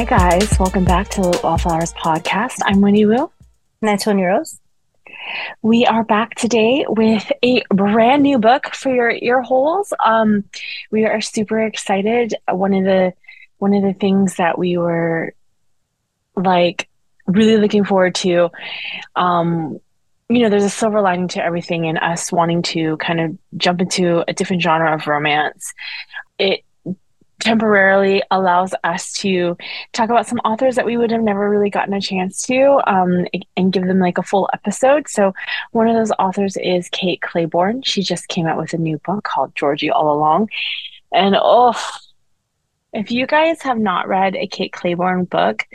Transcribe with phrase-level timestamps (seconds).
[0.00, 0.58] Hi, guys.
[0.58, 2.56] Welcome back to the Wallflowers podcast.
[2.64, 3.30] I'm Winnie Wu.
[3.82, 4.58] And Tony Rose.
[5.60, 9.92] We are back today with a brand new book for your ear holes.
[10.02, 10.44] Um,
[10.90, 12.34] we are super excited.
[12.50, 13.12] One of the
[13.58, 15.34] one of the things that we were
[16.34, 16.88] like
[17.26, 18.48] really looking forward to
[19.16, 19.80] um,
[20.30, 23.82] you know, there's a silver lining to everything and us wanting to kind of jump
[23.82, 25.74] into a different genre of romance.
[26.38, 26.64] It
[27.40, 29.56] temporarily allows us to
[29.92, 33.26] talk about some authors that we would have never really gotten a chance to um,
[33.56, 35.08] and give them like a full episode.
[35.08, 35.34] So,
[35.72, 37.84] one of those authors is Kate Clayborn.
[37.84, 40.48] She just came out with a new book called Georgie All Along.
[41.12, 41.74] And oh,
[42.92, 45.66] if you guys have not read a Kate Clayborn book,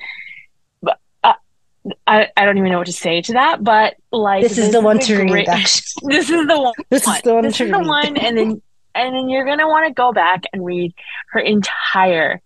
[2.07, 4.71] I, I don't even know what to say to that, but like this, this is
[4.71, 5.47] the one to great, read.
[5.67, 6.73] this is the one.
[6.89, 7.43] This is the one.
[7.43, 8.61] This is the one, and then
[8.95, 10.93] and then you're gonna want to go back and read
[11.31, 12.41] her entire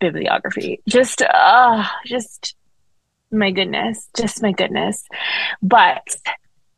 [0.00, 0.80] bibliography.
[0.88, 2.54] Just, uh, just
[3.30, 5.04] my goodness, just my goodness.
[5.60, 6.02] But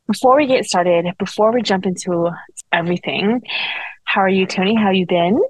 [0.06, 2.30] before we get started, before we jump into
[2.72, 3.42] everything,
[4.04, 4.74] how are you, Tony?
[4.74, 5.40] How you been?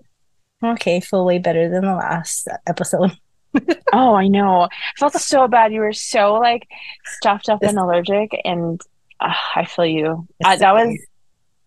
[0.62, 3.16] Okay, feel way better than the last episode.
[3.92, 4.64] oh, I know.
[4.64, 5.72] I felt so bad.
[5.72, 6.68] You were so like
[7.06, 8.80] stuffed up and allergic, and
[9.20, 10.28] uh, I feel you.
[10.44, 10.98] Uh, that was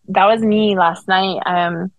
[0.10, 1.42] that was me last night.
[1.46, 1.92] Um,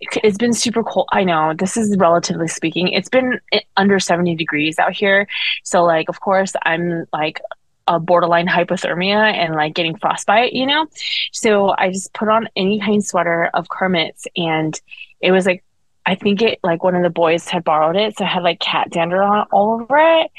[0.00, 1.08] it's been super cold.
[1.12, 2.88] I know this is relatively speaking.
[2.88, 3.40] It's been
[3.76, 5.26] under seventy degrees out here,
[5.64, 7.40] so like, of course, I'm like
[7.86, 10.88] a borderline hypothermia and like getting frostbite, you know?
[11.32, 14.78] So I just put on any kind of sweater of Kermit's and
[15.20, 15.62] it was like
[16.04, 18.60] I think it like one of the boys had borrowed it, so it had like
[18.60, 20.30] cat dander on all over it,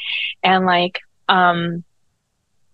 [0.42, 1.84] and like um,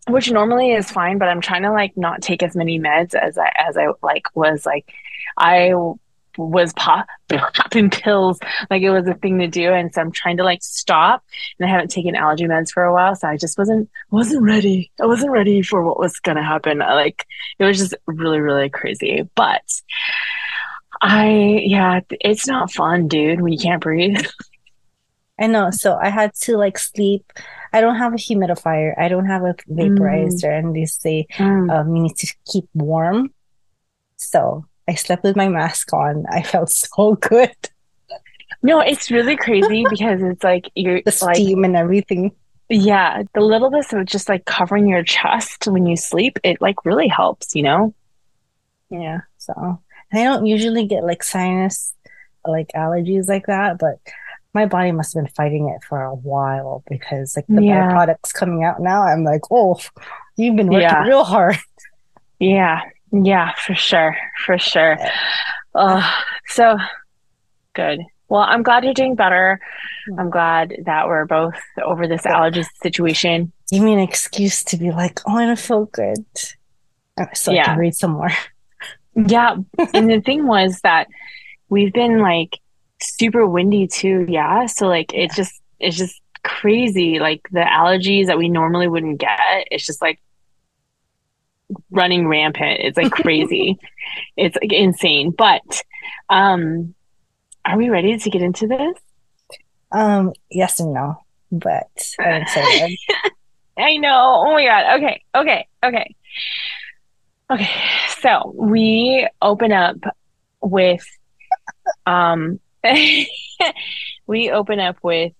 [0.07, 3.37] which normally is fine, but I'm trying to like not take as many meds as
[3.37, 4.91] I as I like was like
[5.37, 5.73] I
[6.37, 8.39] was pop, popping pills
[8.71, 11.23] like it was a thing to do and so i'm trying to like stop
[11.59, 14.91] and i haven't taken allergy meds for a while so i just wasn't wasn't ready
[14.99, 17.27] i wasn't ready for what was gonna happen uh, like
[17.59, 19.61] it was just really really crazy but
[21.03, 24.25] I yeah, it's not fun, dude, when you can't breathe.
[25.39, 25.71] I know.
[25.71, 27.31] So I had to like sleep.
[27.71, 28.93] I don't have a humidifier.
[28.97, 30.59] I don't have a vaporizer, mm.
[30.59, 31.71] and they say mm.
[31.71, 33.33] um, you need to keep warm.
[34.17, 36.25] So I slept with my mask on.
[36.29, 37.55] I felt so good.
[38.61, 42.31] No, it's really crazy because it's like you're the steam like, and everything.
[42.69, 46.85] Yeah, the little bit of just like covering your chest when you sleep, it like
[46.85, 47.93] really helps, you know.
[48.89, 49.21] Yeah.
[49.37, 49.81] So
[50.13, 51.93] I don't usually get like sinus
[52.45, 53.99] like allergies like that, but
[54.53, 57.89] my body must have been fighting it for a while because like the yeah.
[57.89, 59.79] products coming out now, I'm like, oh,
[60.35, 61.03] you've been working yeah.
[61.03, 61.57] real hard.
[62.39, 62.81] Yeah,
[63.13, 64.97] yeah, for sure, for sure.
[65.73, 66.11] Uh,
[66.47, 66.75] so
[67.73, 68.01] good.
[68.27, 69.61] Well, I'm glad you're doing better.
[70.09, 70.19] Hmm.
[70.19, 73.53] I'm glad that we're both over this allergy situation.
[73.71, 76.25] Give me an excuse to be like, oh, I don't feel good.
[77.33, 77.61] So yeah.
[77.61, 78.31] I can read some more.
[79.15, 79.57] Yeah.
[79.93, 81.07] and the thing was that
[81.69, 82.59] we've been like
[83.03, 84.25] super windy too.
[84.27, 84.65] Yeah.
[84.65, 87.19] So like it's just, it's just crazy.
[87.19, 89.39] Like the allergies that we normally wouldn't get,
[89.71, 90.19] it's just like
[91.91, 92.79] running rampant.
[92.81, 93.79] It's like crazy.
[94.37, 95.31] it's like insane.
[95.31, 95.83] But
[96.29, 96.93] um
[97.65, 98.97] are we ready to get into this?
[99.91, 101.17] Um, yes and no,
[101.51, 101.89] but
[102.19, 102.97] I'm excited.
[103.77, 104.43] I know.
[104.45, 104.97] Oh my god.
[104.97, 105.23] Okay.
[105.35, 105.67] Okay.
[105.83, 106.15] Okay.
[107.51, 107.69] Okay,
[108.19, 109.97] so we open up
[110.61, 111.05] with
[112.05, 112.59] um
[114.27, 115.33] we open up with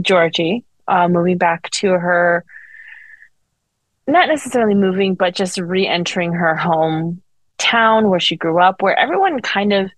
[0.00, 2.44] Georgie uh, moving back to her
[4.06, 7.22] not necessarily moving but just re-entering her home
[7.58, 9.90] town where she grew up where everyone kind of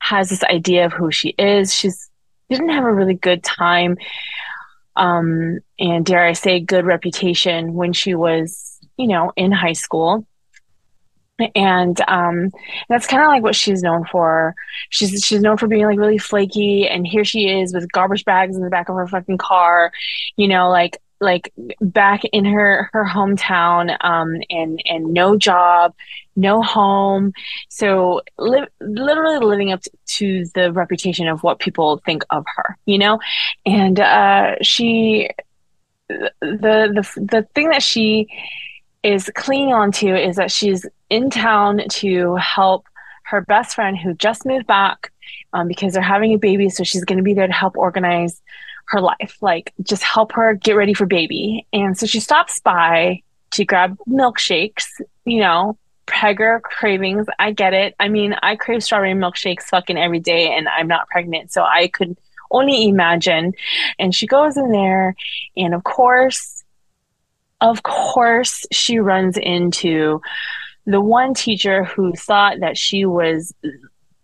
[0.00, 1.74] has this idea of who she is.
[1.74, 2.10] She's
[2.50, 3.96] didn't have a really good time.
[4.96, 10.26] Um and dare I say good reputation when she was you know in high school
[11.54, 12.50] and um,
[12.88, 14.54] that's kind of like what she's known for.
[14.90, 18.56] She's she's known for being like really flaky, and here she is with garbage bags
[18.56, 19.92] in the back of her fucking car,
[20.36, 25.94] you know, like like back in her her hometown, um, and and no job,
[26.36, 27.32] no home,
[27.68, 32.98] so li- literally living up to the reputation of what people think of her, you
[32.98, 33.18] know,
[33.66, 35.28] and uh, she
[36.08, 38.28] the the the thing that she
[39.02, 42.86] is clinging on to is that she's in town to help
[43.24, 45.12] her best friend who just moved back
[45.52, 46.70] um, because they're having a baby.
[46.70, 48.40] So she's going to be there to help organize
[48.86, 51.66] her life, like just help her get ready for baby.
[51.72, 54.86] And so she stops by to grab milkshakes,
[55.24, 57.26] you know, pregger cravings.
[57.38, 57.94] I get it.
[58.00, 61.52] I mean, I crave strawberry milkshakes fucking every day and I'm not pregnant.
[61.52, 62.16] So I could
[62.50, 63.52] only imagine.
[63.98, 65.14] And she goes in there,
[65.56, 66.64] and of course,
[67.60, 70.22] of course, she runs into
[70.88, 73.52] the one teacher who thought that she was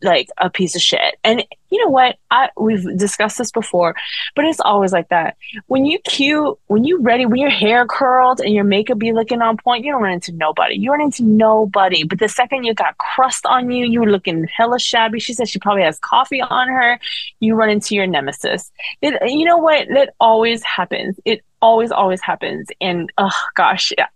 [0.01, 1.17] like a piece of shit.
[1.23, 2.17] And you know what?
[2.31, 3.95] I we've discussed this before,
[4.35, 5.37] but it's always like that.
[5.67, 9.43] When you cute, when you ready, when your hair curled and your makeup be looking
[9.43, 10.77] on point, you don't run into nobody.
[10.77, 12.05] You run into nobody.
[12.05, 15.21] But the second you got crust on you, you were looking hella shabby.
[15.21, 16.99] She said she probably has coffee on her.
[17.41, 18.73] You run into your nemesis.
[19.03, 19.89] It, you know what?
[19.89, 21.21] That always happens.
[21.27, 22.69] It always, always happens.
[22.81, 24.07] And oh gosh, yeah.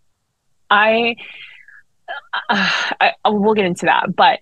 [0.71, 1.17] I,
[2.49, 4.41] uh, I we'll get into that, but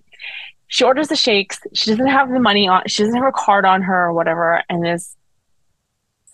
[0.67, 1.59] she orders the shakes.
[1.73, 2.83] She doesn't have the money on.
[2.87, 4.63] She doesn't have her card on her or whatever.
[4.69, 5.15] And this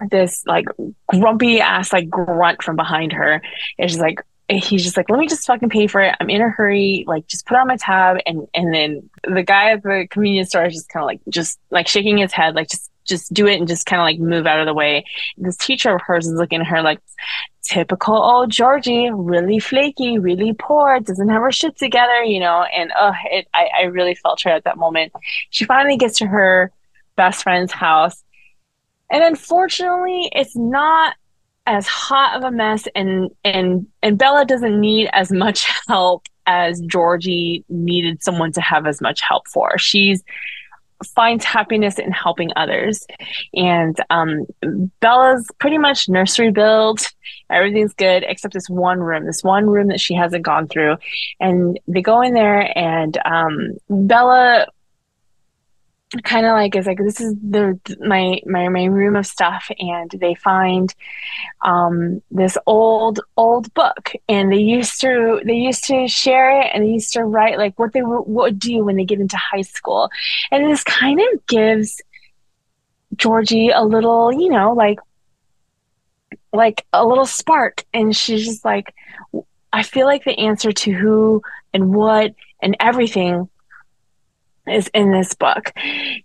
[0.09, 0.65] this like
[1.07, 3.41] grumpy ass like grunt from behind her
[3.77, 4.19] is just like
[4.49, 7.25] he's just like let me just fucking pay for it i'm in a hurry like
[7.27, 10.73] just put on my tab and and then the guy at the convenience store is
[10.73, 13.67] just kind of like just like shaking his head like just just do it and
[13.67, 15.05] just kind of like move out of the way.
[15.37, 16.99] This teacher of hers is looking at her like,
[17.63, 22.63] typical old Georgie, really flaky, really poor, doesn't have her shit together, you know.
[22.63, 25.13] And uh, it, I, I really felt her at that moment.
[25.49, 26.71] She finally gets to her
[27.15, 28.23] best friend's house,
[29.09, 31.15] and unfortunately, it's not
[31.65, 36.81] as hot of a mess, and and and Bella doesn't need as much help as
[36.81, 39.77] Georgie needed someone to have as much help for.
[39.77, 40.23] She's
[41.03, 43.05] finds happiness in helping others.
[43.53, 44.45] And um,
[44.99, 47.01] Bella's pretty much nursery build.
[47.49, 50.97] Everything's good except this one room, this one room that she hasn't gone through.
[51.39, 54.67] And they go in there, and um, Bella
[56.23, 60.11] kind of like is like this is the my my my room of stuff and
[60.19, 60.93] they find
[61.61, 66.83] um this old old book and they used to they used to share it and
[66.83, 69.61] they used to write like what they w- would do when they get into high
[69.61, 70.09] school.
[70.51, 72.01] And this kind of gives
[73.15, 74.99] Georgie a little you know like
[76.51, 78.93] like a little spark and she's just like
[79.71, 81.41] I feel like the answer to who
[81.73, 83.49] and what and everything
[84.67, 85.73] is in this book.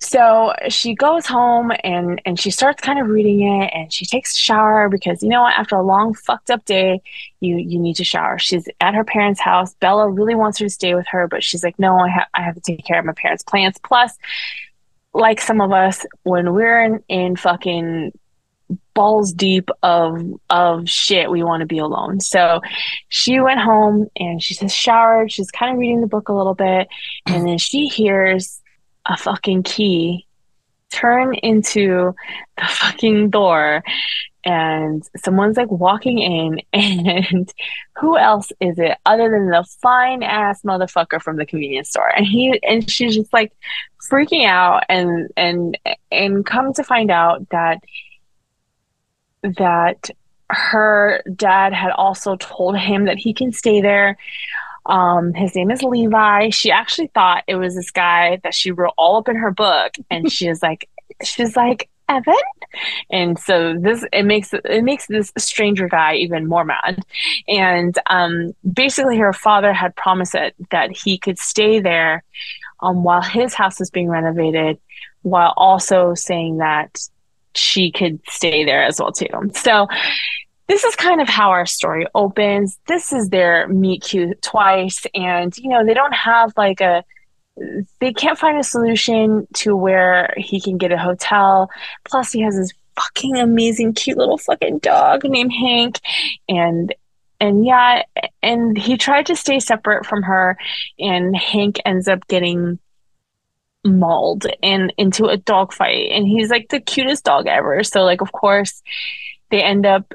[0.01, 4.35] So she goes home and and she starts kind of reading it and she takes
[4.35, 7.03] a shower because you know what after a long fucked up day
[7.41, 8.39] you you need to shower.
[8.39, 9.75] She's at her parents' house.
[9.75, 12.43] Bella really wants her to stay with her but she's like no I have I
[12.43, 14.17] have to take care of my parents' plants plus
[15.15, 18.13] like some of us when we're in, in fucking
[18.95, 20.21] balls deep of
[20.51, 22.21] of shit we want to be alone.
[22.21, 22.61] So
[23.09, 25.33] she went home and she just showered.
[25.33, 26.89] She's kind of reading the book a little bit.
[27.27, 28.61] And then she hears
[29.07, 30.27] a fucking key
[30.91, 32.15] turn into
[32.57, 33.83] the fucking door.
[34.45, 37.53] And someone's like walking in and
[37.97, 42.09] who else is it other than the fine ass motherfucker from the convenience store?
[42.17, 43.53] And he and she's just like
[44.11, 45.79] freaking out and and
[46.11, 47.83] and come to find out that
[49.43, 50.11] that
[50.51, 54.17] her dad had also told him that he can stay there.
[54.87, 56.49] Um, his name is Levi.
[56.51, 59.93] She actually thought it was this guy that she wrote all up in her book,
[60.11, 60.89] and she was like,
[61.23, 62.35] she's like Evan,
[63.11, 67.03] and so this it makes it makes this stranger guy even more mad.
[67.47, 72.25] And um, basically, her father had promised it that he could stay there
[72.81, 74.79] um, while his house was being renovated,
[75.21, 76.99] while also saying that
[77.59, 79.27] she could stay there as well too.
[79.55, 79.87] So
[80.69, 82.79] this is kind of how our story opens.
[82.87, 87.05] This is their meet cute twice, and you know they don't have like a
[88.01, 91.71] they can't find a solution to where he can get a hotel.
[92.05, 95.99] Plus, he has this fucking amazing, cute little fucking dog named Hank,
[96.49, 96.95] and
[97.41, 98.03] and yeah,
[98.43, 100.57] and he tried to stay separate from her,
[100.99, 102.79] and Hank ends up getting
[103.85, 106.11] mauled and into a dog fight.
[106.11, 107.83] And he's like the cutest dog ever.
[107.85, 108.83] So like of course
[109.51, 110.15] they end up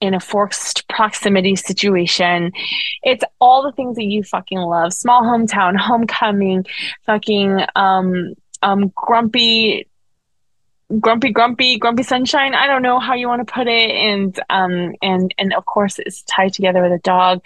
[0.00, 2.52] in a forced proximity situation.
[3.02, 4.92] It's all the things that you fucking love.
[4.92, 6.66] Small hometown homecoming
[7.06, 9.88] fucking um um grumpy
[11.00, 12.54] grumpy grumpy grumpy sunshine.
[12.54, 13.90] I don't know how you want to put it.
[13.90, 17.42] And um and and of course it's tied together with a dog.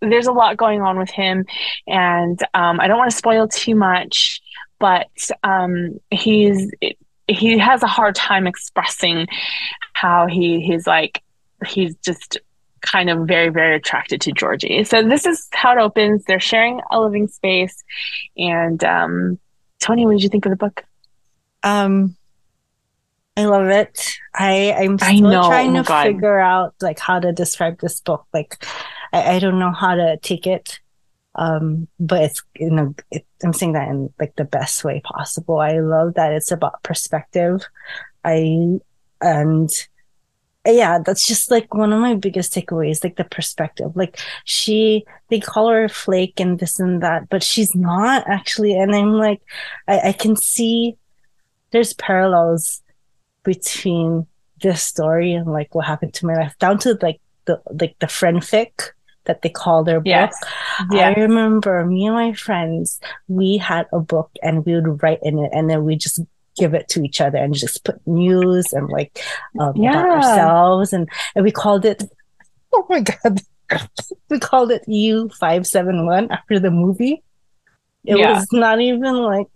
[0.00, 1.46] There's a lot going on with him.
[1.86, 4.40] And um i don't want to spoil too much
[4.78, 5.08] but
[5.42, 6.70] um, he's
[7.28, 9.26] he has a hard time expressing
[9.92, 11.22] how he he's like
[11.66, 12.38] he's just
[12.82, 14.84] kind of very very attracted to Georgie.
[14.84, 16.24] So this is how it opens.
[16.24, 17.82] They're sharing a living space,
[18.36, 19.38] and um,
[19.80, 20.84] Tony, what did you think of the book?
[21.62, 22.16] Um,
[23.36, 24.14] I love it.
[24.34, 26.06] I I'm still trying oh, to God.
[26.06, 28.26] figure out like how to describe this book.
[28.32, 28.64] Like
[29.12, 30.78] I, I don't know how to take it
[31.36, 35.58] Um, but it's you know it, I'm saying that in like the best way possible.
[35.58, 37.62] I love that it's about perspective.
[38.24, 38.78] I
[39.20, 39.70] and
[40.74, 43.92] yeah, that's just like one of my biggest takeaways, like the perspective.
[43.94, 48.76] Like she, they call her a flake and this and that, but she's not actually.
[48.76, 49.42] And I'm like,
[49.86, 50.96] I, I can see
[51.70, 52.82] there's parallels
[53.44, 54.26] between
[54.62, 58.08] this story and like what happened to my life down to like the, like the
[58.08, 58.90] friend fic
[59.26, 60.06] that they call their book.
[60.06, 60.34] Yes.
[60.90, 61.16] yes.
[61.16, 65.38] I remember me and my friends, we had a book and we would write in
[65.38, 66.20] it and then we just
[66.56, 69.22] give it to each other and just put news and like
[69.60, 69.90] um, yeah.
[69.90, 72.02] about ourselves and, and we called it
[72.72, 73.40] oh my god
[74.30, 77.22] we called it u571 after the movie
[78.04, 78.34] it yeah.
[78.34, 79.48] was not even like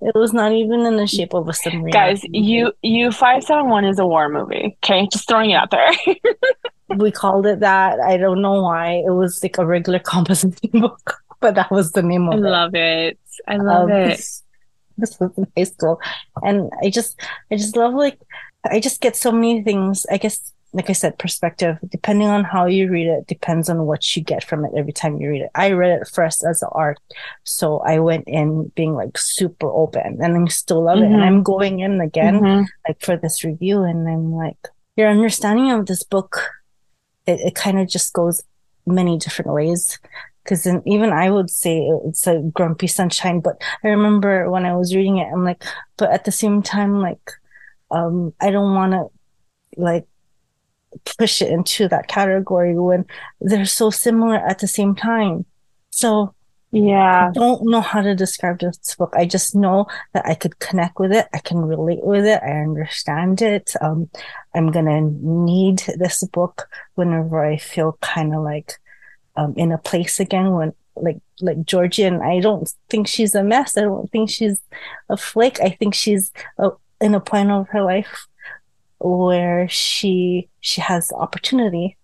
[0.00, 4.06] it was not even in the shape of a submarine guys u u571 is a
[4.06, 5.92] war movie okay just throwing it out there
[6.96, 11.22] we called it that i don't know why it was like a regular composition book
[11.40, 13.18] but that was the name of I it i love it
[13.48, 14.20] i love um, it
[15.00, 16.00] this was in high school.
[16.42, 17.20] And I just,
[17.50, 18.18] I just love like,
[18.64, 20.06] I just get so many things.
[20.10, 24.14] I guess, like I said, perspective, depending on how you read it, depends on what
[24.14, 25.50] you get from it every time you read it.
[25.54, 26.98] I read it first as an art.
[27.44, 31.12] So I went in being like super open and I still love mm-hmm.
[31.12, 31.14] it.
[31.14, 31.42] And I'm mm-hmm.
[31.42, 32.64] going in again, mm-hmm.
[32.86, 33.82] like for this review.
[33.82, 34.58] And I'm like,
[34.96, 36.40] your understanding of this book,
[37.30, 38.42] it, it kind of just goes
[38.86, 39.98] many different ways
[40.42, 43.40] because then even I would say it's a grumpy sunshine.
[43.40, 45.62] But I remember when I was reading it, I'm like,
[45.96, 47.30] but at the same time, like,
[47.90, 49.06] um, I don't want to
[49.76, 50.06] like
[51.18, 53.04] push it into that category when
[53.40, 55.44] they're so similar at the same time.
[55.90, 56.34] So
[56.72, 59.12] yeah, I don't know how to describe this book.
[59.16, 61.26] I just know that I could connect with it.
[61.34, 62.40] I can relate with it.
[62.42, 63.74] I understand it.
[63.80, 64.08] Um,
[64.54, 68.78] I'm gonna need this book whenever I feel kind of like
[69.34, 73.42] um, in a place again when like like Georgia and I don't think she's a
[73.42, 73.76] mess.
[73.76, 74.60] I don't think she's
[75.08, 75.60] a flake.
[75.60, 78.26] I think she's a, in a point of her life
[78.98, 81.96] where she she has opportunity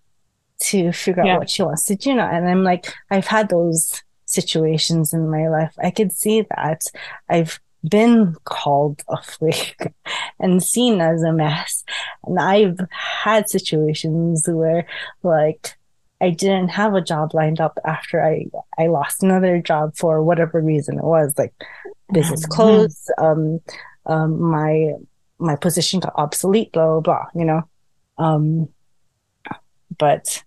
[0.59, 1.35] to figure yeah.
[1.35, 2.29] out what she wants to do now.
[2.29, 5.73] And I'm like, I've had those situations in my life.
[5.83, 6.83] I could see that.
[7.27, 9.93] I've been called a flake
[10.39, 11.83] and seen as a mess.
[12.25, 14.85] And I've had situations where
[15.23, 15.75] like
[16.19, 20.61] I didn't have a job lined up after I I lost another job for whatever
[20.61, 21.53] reason it was like
[22.11, 22.53] business mm-hmm.
[22.53, 23.59] closed um
[24.05, 24.93] um my
[25.37, 27.61] my position got obsolete blah blah blah you know
[28.17, 28.67] um
[29.99, 30.43] but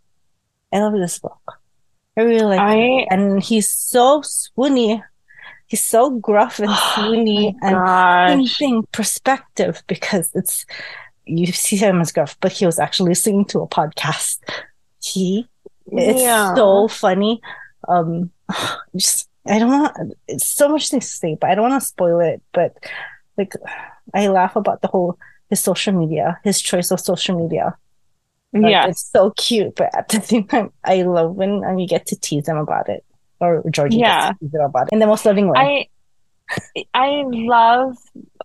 [0.73, 1.60] I love this book
[2.17, 3.09] I really like I, it.
[3.11, 5.03] and he's so swoony
[5.67, 10.67] he's so gruff and swoony oh and same perspective because it's
[11.25, 14.39] you see him as gruff but he was actually listening to a podcast
[15.01, 15.49] he
[15.93, 16.55] it's yeah.
[16.55, 17.41] so funny.
[17.89, 18.31] Um,
[18.97, 20.15] just I don't want.
[20.29, 22.43] It's so much things to say, but I don't want to spoil it.
[22.53, 22.77] But
[23.37, 23.55] like,
[24.15, 27.77] I laugh about the whole his social media, his choice of social media.
[28.53, 31.87] Like, yeah, it's so cute, but at the same time, I love when um, you
[31.87, 33.05] get to tease them about it,
[33.41, 34.33] or Georgie yeah.
[34.41, 35.89] tease him about it in the most loving way.
[36.75, 37.97] I I love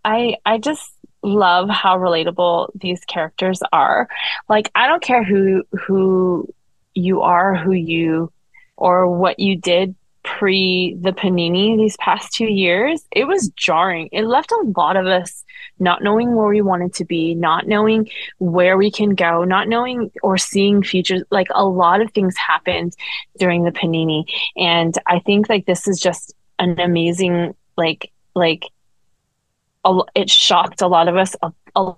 [0.03, 0.83] I I just
[1.23, 4.07] love how relatable these characters are.
[4.47, 6.53] Like I don't care who who
[6.93, 8.31] you are who you
[8.77, 14.09] or what you did pre the panini these past two years it was jarring.
[14.11, 15.43] It left a lot of us
[15.79, 20.11] not knowing where we wanted to be not knowing where we can go not knowing
[20.23, 22.95] or seeing futures like a lot of things happened
[23.37, 24.23] during the panini.
[24.57, 28.65] And i think like this is just an amazing like like
[29.83, 31.93] a, it shocked a lot of us a, a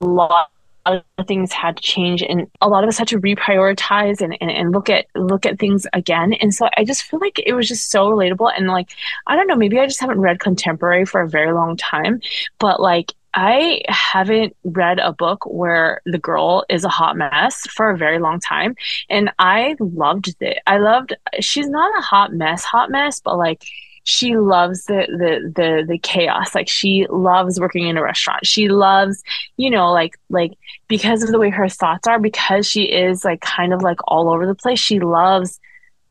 [0.00, 0.50] lot
[0.86, 4.50] of things had to change and a lot of us had to reprioritize and, and,
[4.50, 7.68] and look at look at things again and so i just feel like it was
[7.68, 8.90] just so relatable and like
[9.26, 12.20] i don't know maybe i just haven't read contemporary for a very long time
[12.58, 17.90] but like I haven't read a book where the girl is a hot mess for
[17.90, 18.74] a very long time.
[19.08, 20.58] And I loved it.
[20.66, 23.64] I loved, she's not a hot mess, hot mess, but like
[24.04, 26.54] she loves the, the the the chaos.
[26.54, 28.46] Like she loves working in a restaurant.
[28.46, 29.22] She loves
[29.56, 30.52] you know like like
[30.88, 34.30] because of the way her thoughts are because she is like kind of like all
[34.30, 35.60] over the place she loves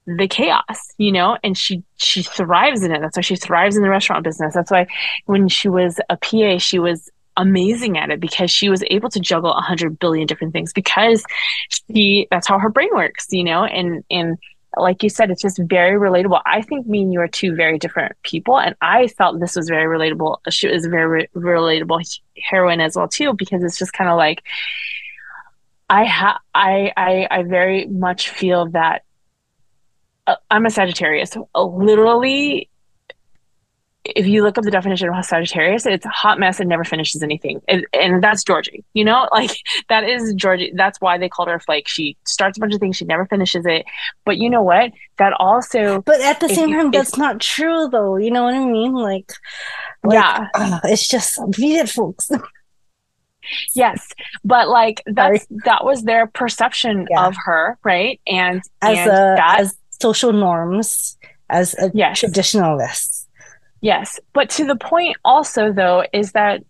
[0.06, 1.38] the chaos you know?
[1.44, 3.02] And she she thrives in it.
[3.02, 4.54] That's why she thrives in the restaurant business.
[4.54, 4.88] That's why
[5.26, 9.20] when she was a pa she was amazing at it because she was able to
[9.20, 11.24] juggle a hundred billion different things because
[11.88, 13.64] she that's how her brain works you know?
[13.66, 14.38] And and
[14.82, 16.42] like you said, it's just very relatable.
[16.46, 19.70] I think me and you are two very different people, and I felt this was
[19.70, 20.38] very relatable.
[20.50, 24.18] She was a very re- relatable heroine as well too, because it's just kind of
[24.18, 24.44] like
[25.90, 29.04] I have I, I I very much feel that
[30.28, 31.36] uh, I'm a Sagittarius.
[31.56, 32.70] Literally,
[34.16, 37.24] if you look up the definition of Sagittarius, it's a hot mess and never finishes
[37.24, 37.62] anything.
[37.68, 39.52] And, and, that's Georgie, you know, like
[39.90, 40.72] that is Georgie.
[40.76, 41.88] That's why they called her flake.
[41.88, 43.86] She starts a bunch of things, she never finishes it.
[44.26, 44.92] But you know what?
[45.18, 46.02] That also.
[46.02, 48.18] But at the same you, time, that's not true, though.
[48.18, 48.94] You know what I mean?
[48.94, 49.32] Like,
[50.04, 52.30] like yeah, uh, it's just it, folks.
[53.76, 54.12] yes
[54.44, 55.60] but like that's Sorry.
[55.66, 57.26] that was their perception yeah.
[57.26, 61.18] of her right and as and a, that, as social norms
[61.50, 62.22] as a yes.
[62.22, 63.19] traditionalist
[63.82, 64.20] Yes.
[64.34, 66.64] But to the point also, though, is that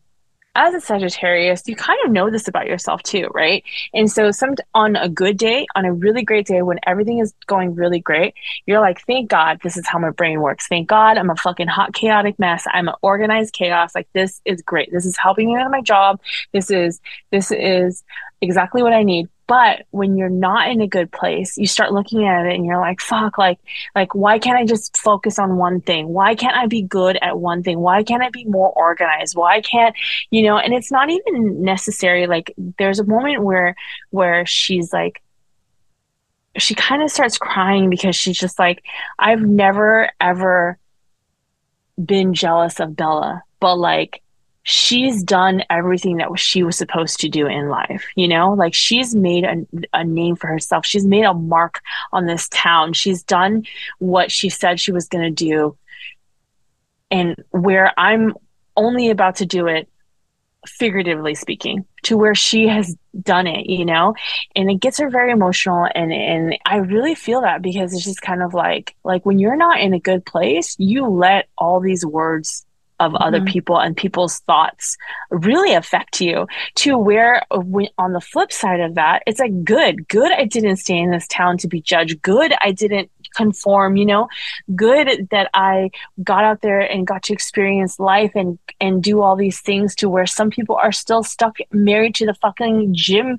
[0.55, 3.63] as a Sagittarius, you kind of know this about yourself too, right?
[3.93, 7.33] And so some on a good day, on a really great day when everything is
[7.45, 8.33] going really great,
[8.65, 10.67] you're like, thank God this is how my brain works.
[10.67, 12.65] Thank God I'm a fucking hot chaotic mess.
[12.71, 13.93] I'm an organized chaos.
[13.93, 14.91] Like this is great.
[14.91, 16.19] This is helping me with my job.
[16.51, 16.99] This is
[17.31, 18.03] this is
[18.41, 19.29] exactly what I need.
[19.49, 22.79] But when you're not in a good place, you start looking at it and you're
[22.79, 23.57] like, fuck, like,
[23.95, 26.09] like, why can't I just focus on one thing?
[26.09, 27.79] Why can't I be good at one thing?
[27.79, 29.35] Why can't I be more organized?
[29.35, 29.95] Why can't,
[30.29, 32.27] you know, and it's not even necessary.
[32.27, 33.75] Like there's a moment where,
[34.11, 35.19] where she's like,
[36.55, 38.83] she kind of starts crying because she's just like,
[39.17, 40.77] I've never ever
[41.97, 44.21] been jealous of Bella, but like,
[44.69, 48.53] she's done everything that she was supposed to do in life you know?
[48.53, 50.85] Like she's made a, a name for herself.
[50.85, 52.93] She's made a mark on this town.
[52.93, 53.65] She's done
[53.99, 55.77] what she said she was going to do.
[57.11, 58.33] And where i'm
[58.77, 59.89] only about to do it
[60.67, 64.13] figuratively speaking to where she has done it you know?
[64.55, 68.21] And it gets her very emotional and and i really feel that because it's just
[68.21, 72.05] kind of like like when you're not in a good place you let all these
[72.05, 72.65] words
[72.99, 73.23] of mm-hmm.
[73.23, 74.97] other people and people's thoughts
[75.29, 80.07] really affect you to where when, on the flip side of that it's like good
[80.07, 84.05] good i didn't stay in this town to be judged good i didn't conform you
[84.05, 84.27] know
[84.75, 85.89] good that i
[86.23, 90.09] got out there and got to experience life and and do all these things to
[90.09, 93.37] where some people are still stuck married to the fucking gym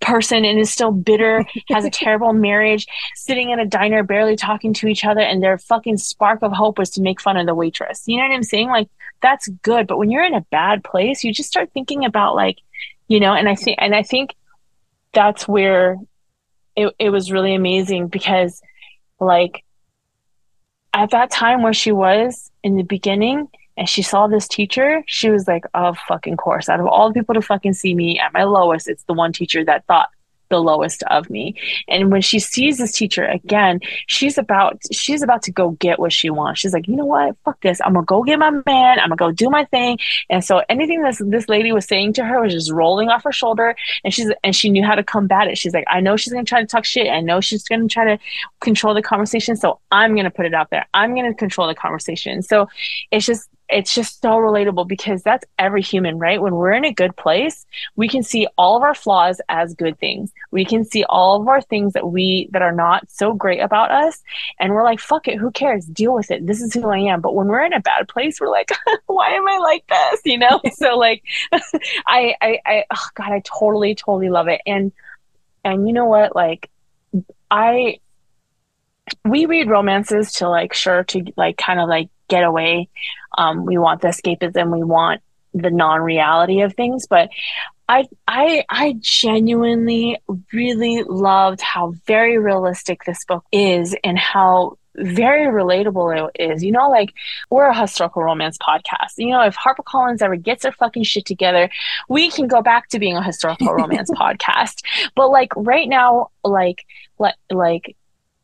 [0.00, 4.72] person and is still bitter, has a terrible marriage, sitting in a diner, barely talking
[4.74, 7.54] to each other, and their fucking spark of hope was to make fun of the
[7.54, 8.02] waitress.
[8.06, 8.68] You know what I'm saying?
[8.68, 8.88] Like
[9.20, 12.58] that's good, but when you're in a bad place, you just start thinking about like,
[13.08, 14.34] you know, and I think and I think
[15.12, 15.98] that's where
[16.76, 18.60] it, it was really amazing because
[19.20, 19.64] like
[20.92, 25.30] at that time where she was in the beginning, and she saw this teacher, she
[25.30, 28.32] was like, "Of fucking course, out of all the people to fucking see me at
[28.32, 30.08] my lowest, it's the one teacher that thought
[30.54, 31.54] the lowest of me.
[31.88, 36.12] And when she sees this teacher again, she's about she's about to go get what
[36.12, 36.60] she wants.
[36.60, 37.36] She's like, you know what?
[37.44, 37.80] Fuck this.
[37.84, 38.98] I'm gonna go get my man.
[38.98, 39.98] I'm gonna go do my thing.
[40.30, 43.32] And so anything this this lady was saying to her was just rolling off her
[43.32, 43.74] shoulder.
[44.04, 45.58] And she's and she knew how to combat it.
[45.58, 47.08] She's like, I know she's gonna try to talk shit.
[47.08, 48.18] I know she's gonna try to
[48.60, 49.56] control the conversation.
[49.56, 50.86] So I'm gonna put it out there.
[50.94, 52.42] I'm gonna control the conversation.
[52.42, 52.68] So
[53.10, 56.40] it's just it's just so relatable because that's every human, right?
[56.40, 59.98] When we're in a good place, we can see all of our flaws as good
[59.98, 60.32] things.
[60.52, 63.90] We can see all of our things that we that are not so great about
[63.90, 64.22] us
[64.60, 65.86] and we're like, fuck it, who cares?
[65.86, 66.46] Deal with it.
[66.46, 67.20] This is who I am.
[67.20, 68.70] But when we're in a bad place, we're like,
[69.06, 70.20] why am I like this?
[70.24, 70.60] You know?
[70.74, 71.24] so like
[72.06, 74.60] I I I oh god, I totally totally love it.
[74.66, 74.92] And
[75.64, 76.36] and you know what?
[76.36, 76.70] Like
[77.50, 77.98] I
[79.24, 82.88] we read romances to like sure to like kind of like get away.
[83.36, 84.72] Um, we want the escapism.
[84.72, 87.06] We want the non-reality of things.
[87.06, 87.30] But
[87.88, 90.18] I, I, I genuinely
[90.52, 96.62] really loved how very realistic this book is and how very relatable it is.
[96.62, 97.12] You know, like
[97.50, 99.14] we're a historical romance podcast.
[99.16, 101.68] You know, if HarperCollins ever gets their fucking shit together,
[102.08, 104.82] we can go back to being a historical romance podcast.
[105.14, 106.86] But like right now, like
[107.18, 107.96] like like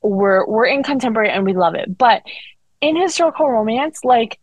[0.02, 1.96] we're we're in contemporary and we love it.
[1.96, 2.22] But
[2.80, 4.38] in historical romance, like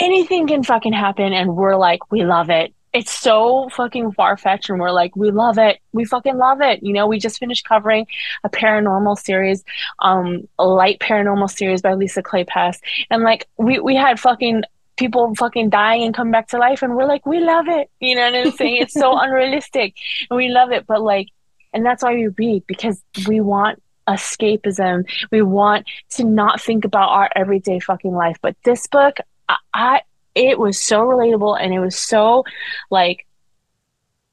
[0.00, 2.72] anything can fucking happen and we're like, we love it.
[2.92, 5.80] It's so fucking far fetched and we're like, we love it.
[5.92, 6.82] We fucking love it.
[6.82, 8.06] You know, we just finished covering
[8.44, 9.64] a paranormal series,
[9.98, 12.78] um, a light paranormal series by Lisa Kleypas.
[13.10, 14.62] And like we, we had fucking
[14.96, 17.90] people fucking dying and come back to life and we're like, we love it.
[17.98, 18.76] You know what I'm saying?
[18.82, 19.94] It's so unrealistic
[20.30, 20.86] and we love it.
[20.86, 21.28] But like
[21.74, 25.04] and that's why we read because we want escapism.
[25.30, 28.36] We want to not think about our everyday fucking life.
[28.40, 30.00] But this book, I, I
[30.34, 32.44] it was so relatable and it was so
[32.90, 33.26] like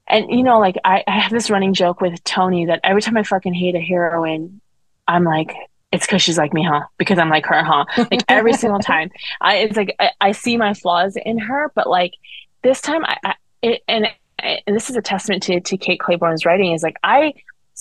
[0.07, 3.17] and you know like I, I have this running joke with tony that every time
[3.17, 4.61] i fucking hate a heroine
[5.07, 5.53] i'm like
[5.91, 9.11] it's because she's like me huh because i'm like her huh like every single time
[9.39, 12.13] i it's like I, I, see my flaws in her but like
[12.63, 14.07] this time i, I it, and
[14.39, 17.33] and this is a testament to to kate clayborn's writing is like i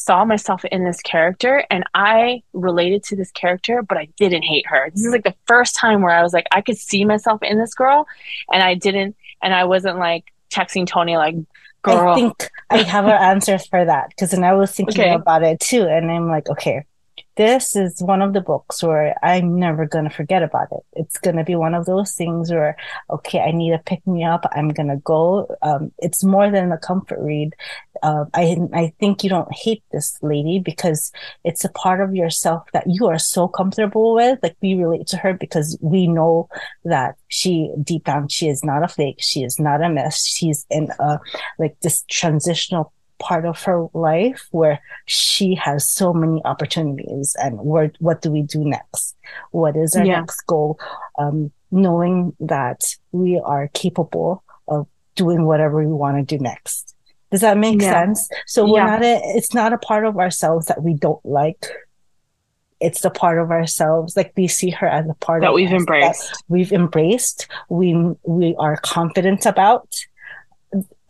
[0.04, 4.66] saw myself in this character and I related to this character, but I didn't hate
[4.66, 4.90] her.
[4.90, 7.58] This is like the first time where I was like, I could see myself in
[7.58, 8.06] this girl
[8.52, 11.36] and I didn't, and I wasn't like texting Tony, like,
[11.82, 12.12] girl.
[12.12, 15.14] I think I have an answer for that because then I was thinking okay.
[15.14, 15.84] about it too.
[15.84, 16.84] And I'm like, okay,
[17.40, 20.85] this is one of the books where I'm never going to forget about it.
[20.92, 22.76] It's going to be one of those things where,
[23.09, 24.44] okay, I need to pick me up.
[24.53, 25.48] I'm going to go.
[25.62, 27.55] Um, it's more than a comfort read.
[28.03, 32.68] Uh, I, I think you don't hate this lady because it's a part of yourself
[32.74, 34.38] that you are so comfortable with.
[34.42, 36.46] Like we relate to her because we know
[36.85, 39.16] that she deep down, she is not a fake.
[39.20, 40.26] She is not a mess.
[40.26, 41.18] She's in a,
[41.59, 47.92] like this transitional part of her life where she has so many opportunities and where
[48.00, 49.16] what do we do next?
[49.52, 50.20] What is our yeah.
[50.20, 50.80] next goal?
[51.18, 56.96] Um, knowing that we are capable of doing whatever we want to do next.
[57.30, 57.92] Does that make yeah.
[57.92, 58.28] sense?
[58.46, 58.87] So we're yeah.
[58.87, 61.66] not a, it's not a part of ourselves that we don't like.
[62.80, 64.16] It's the part of ourselves.
[64.16, 66.42] Like we see her as a part that we've embraced.
[66.48, 67.46] we've embraced.
[67.68, 69.94] We we are confident about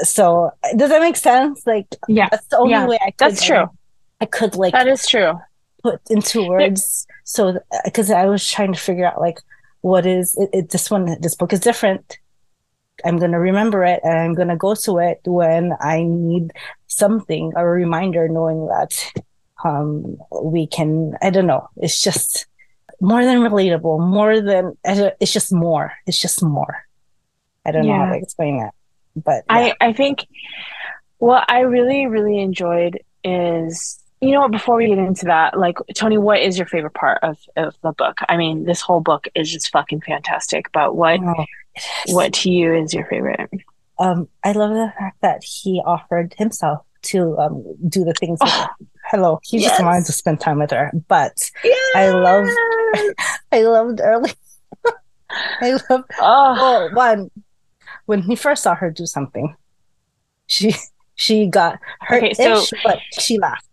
[0.03, 1.67] so does that make sense?
[1.67, 3.33] Like, yeah, that's the only yeah, way I could.
[3.33, 3.69] That's true.
[4.21, 5.33] I could like that is true.
[5.83, 7.07] Put into words.
[7.25, 9.39] So because I was trying to figure out like
[9.81, 12.19] what is it, it, this one this book is different.
[13.05, 16.53] I'm gonna remember it and I'm gonna go to it when I need
[16.87, 19.13] something, a reminder, knowing that
[19.65, 21.15] um we can.
[21.23, 21.69] I don't know.
[21.79, 22.47] It's just
[23.01, 24.07] more than relatable.
[24.07, 25.93] More than it's just more.
[26.07, 26.85] It's just more.
[27.65, 27.97] I don't yeah.
[27.97, 28.75] know how to explain that
[29.16, 29.57] but yeah.
[29.57, 30.27] I I think
[31.18, 35.77] what I really really enjoyed is you know what before we get into that like
[35.94, 39.29] Tony what is your favorite part of of the book I mean this whole book
[39.35, 41.44] is just fucking fantastic but what oh,
[42.09, 43.51] what to you is your favorite
[43.99, 48.66] um I love the fact that he offered himself to um do the things oh,
[49.11, 49.70] hello he yes.
[49.70, 51.96] just wanted to spend time with her but yes.
[51.96, 52.46] I love
[53.53, 54.33] I loved early
[55.61, 56.09] I love oh.
[56.20, 57.31] oh one
[58.11, 59.55] when he first saw her do something,
[60.49, 60.75] she
[61.14, 63.68] she got hurt, okay, so, but she laughed.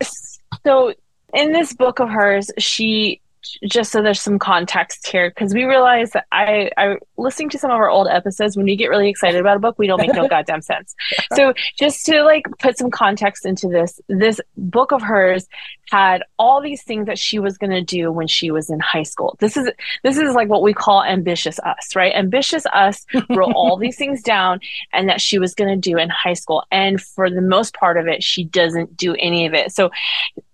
[0.63, 0.93] So
[1.33, 3.19] in this book of hers, she
[3.67, 7.71] just so there's some context here because we realize that I I listening to some
[7.71, 10.13] of our old episodes when we get really excited about a book we don't make
[10.13, 10.95] no goddamn sense.
[11.33, 15.47] So just to like put some context into this, this book of hers
[15.91, 19.03] had all these things that she was going to do when she was in high
[19.03, 19.37] school.
[19.39, 19.69] This is
[20.03, 22.13] this is like what we call ambitious us, right?
[22.13, 24.59] Ambitious us wrote all these things down
[24.93, 27.97] and that she was going to do in high school and for the most part
[27.97, 29.71] of it she doesn't do any of it.
[29.71, 29.89] So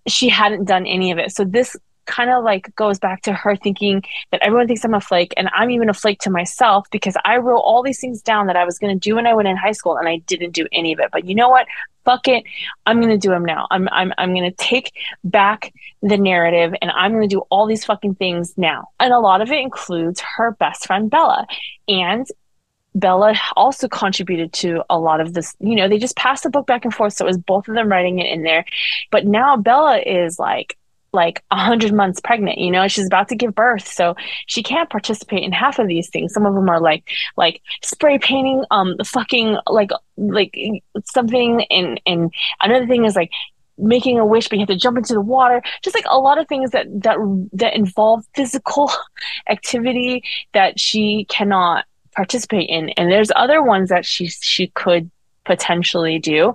[0.06, 1.32] she hadn't done any of it.
[1.32, 1.76] So this
[2.06, 5.48] kind of like goes back to her thinking that everyone thinks I'm a flake and
[5.54, 8.64] I'm even a flake to myself because I wrote all these things down that I
[8.64, 10.92] was going to do when I went in high school and I didn't do any
[10.92, 11.10] of it.
[11.12, 11.66] But you know what?
[12.04, 12.44] Fuck it.
[12.84, 13.66] I'm going to do them now.
[13.70, 14.92] I'm I'm I'm going to take
[15.24, 18.88] back the narrative and I'm going to do all these fucking things now.
[19.00, 21.46] And a lot of it includes her best friend Bella.
[21.88, 22.26] And
[22.94, 25.54] Bella also contributed to a lot of this.
[25.58, 27.14] You know, they just passed the book back and forth.
[27.14, 28.64] So it was both of them writing it in there.
[29.10, 30.76] But now Bella is like
[31.14, 33.86] like a hundred months pregnant, you know, she's about to give birth.
[33.86, 36.34] So she can't participate in half of these things.
[36.34, 40.58] Some of them are like, like spray painting, um, fucking like, like
[41.04, 41.64] something.
[41.70, 43.30] And, and another thing is like
[43.78, 45.62] making a wish, but you have to jump into the water.
[45.82, 47.16] Just like a lot of things that, that,
[47.52, 48.90] that involve physical
[49.48, 52.90] activity that she cannot participate in.
[52.90, 55.10] And there's other ones that she, she could
[55.44, 56.54] potentially do,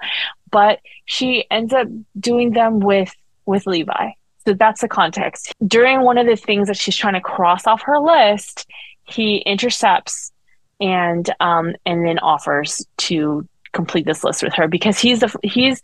[0.51, 1.87] but she ends up
[2.19, 4.11] doing them with, with Levi
[4.49, 5.53] so that's the context.
[5.67, 8.67] During one of the things that she's trying to cross off her list,
[9.03, 10.31] he intercepts
[10.79, 15.83] and um, and then offers to complete this list with her because he's the he's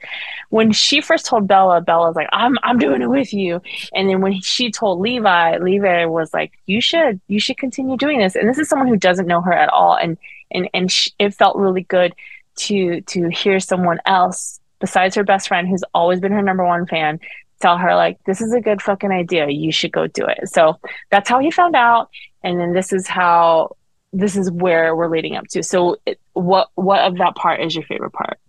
[0.50, 3.62] when she first told Bella, Bella's like, I'm I'm doing it with you.
[3.94, 8.18] And then when she told Levi, Levi was like, You should you should continue doing
[8.18, 8.36] this.
[8.36, 10.18] And this is someone who doesn't know her at all, and
[10.50, 12.16] and and she, it felt really good
[12.56, 16.88] to to hear someone else besides her best friend who's always been her number one
[16.88, 17.20] fan
[17.66, 19.50] tell her like this is a good fucking idea.
[19.50, 20.50] You should go do it.
[20.50, 22.10] So that's how he found out
[22.44, 23.76] and then this is how
[24.14, 25.64] this is where we're leading up to.
[25.64, 28.40] So it, what what of that part is your favorite part?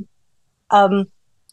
[0.70, 1.06] Um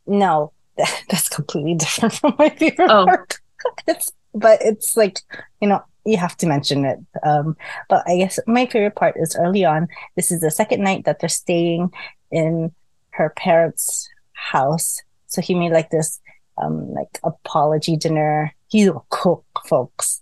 [0.06, 0.52] no.
[1.10, 3.06] That's completely different from my favorite oh.
[3.06, 3.40] part.
[3.88, 5.20] It's but it's like
[5.62, 7.00] you know you have to mention it.
[7.24, 7.56] Um
[7.88, 11.20] but i guess my favorite part is early on this is the second night that
[11.20, 11.92] they're staying
[12.30, 12.74] in
[13.12, 15.00] her parents house.
[15.28, 16.20] So he made like this
[16.58, 18.54] um, like apology dinner.
[18.68, 20.22] He's a cook, folks.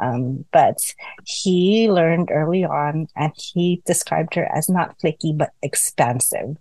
[0.00, 0.78] Um, but
[1.24, 6.56] he learned early on and he described her as not flaky, but expansive.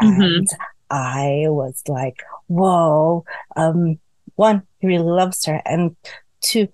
[0.00, 0.22] Mm-hmm.
[0.22, 0.48] And
[0.88, 3.24] I was like, whoa,
[3.56, 3.98] um,
[4.36, 5.60] one, he really loves her.
[5.64, 5.96] And
[6.40, 6.68] two,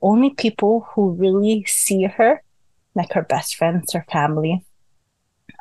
[0.00, 2.42] only people who really see her,
[2.94, 4.64] like her best friends, her family,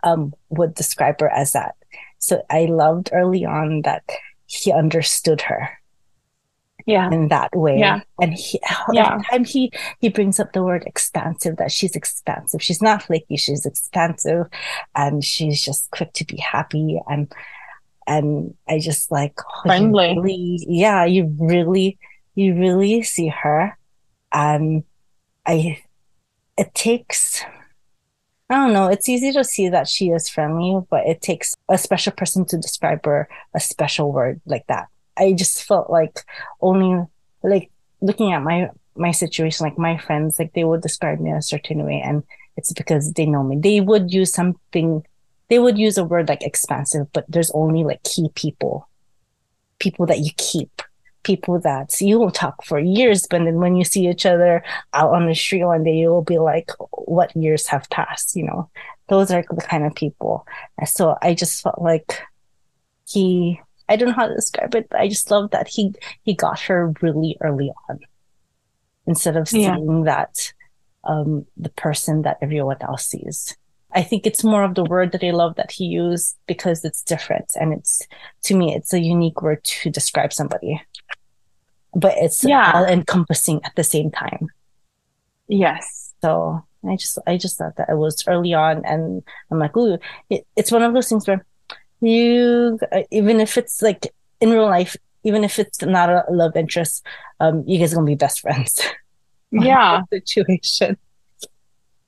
[0.03, 1.75] um, would describe her as that.
[2.19, 4.03] So I loved early on that
[4.47, 5.77] he understood her
[6.87, 7.11] yeah.
[7.11, 7.77] in that way.
[7.77, 7.99] Yeah.
[8.19, 8.59] And he
[8.93, 9.13] yeah.
[9.13, 12.63] every time he he brings up the word expansive that she's expansive.
[12.63, 14.47] She's not flaky she's expansive.
[14.95, 16.99] And she's just quick to be happy.
[17.07, 17.31] And
[18.09, 20.17] and i just like oh, friendly.
[20.17, 21.99] really, yeah you really
[22.33, 23.77] you really see her.
[24.31, 24.83] And
[25.45, 25.79] i
[26.57, 27.43] it takes
[28.49, 28.87] I don't know.
[28.87, 32.57] It's easy to see that she is friendly, but it takes a special person to
[32.57, 34.87] describe her a special word like that.
[35.17, 36.21] I just felt like
[36.61, 37.05] only
[37.43, 41.41] like looking at my my situation, like my friends, like they would describe me a
[41.41, 42.23] certain way, and
[42.55, 43.57] it's because they know me.
[43.57, 45.03] They would use something,
[45.49, 48.87] they would use a word like expansive, but there's only like key people,
[49.79, 50.81] people that you keep,
[51.27, 54.63] people that you will talk for years, but then when you see each other
[54.93, 58.35] out on the street one day, you will be like, what years have passed?
[58.35, 58.69] You know,
[59.09, 60.47] those are the kind of people.
[60.85, 62.21] So I just felt like
[63.05, 63.59] he
[63.89, 66.59] I don't know how to describe it, but I just love that he he got
[66.61, 67.99] her really early on
[69.05, 70.03] instead of seeing yeah.
[70.05, 70.53] that
[71.03, 73.55] um, the person that everyone else sees.
[73.93, 77.01] I think it's more of the word that I love that he used because it's
[77.01, 78.01] different and it's
[78.43, 80.81] to me it's a unique word to describe somebody.
[81.95, 82.73] But it's yeah.
[82.75, 84.49] all encompassing at the same time.
[85.47, 86.13] Yes.
[86.21, 89.97] So I just I just thought that it was early on and I'm like, ooh,
[90.29, 91.45] it, it's one of those things where
[92.01, 92.79] you
[93.11, 94.07] even if it's like
[94.39, 97.05] in real life even if it's not a love interest
[97.39, 98.79] um you guys are gonna be best friends
[99.51, 100.97] yeah situation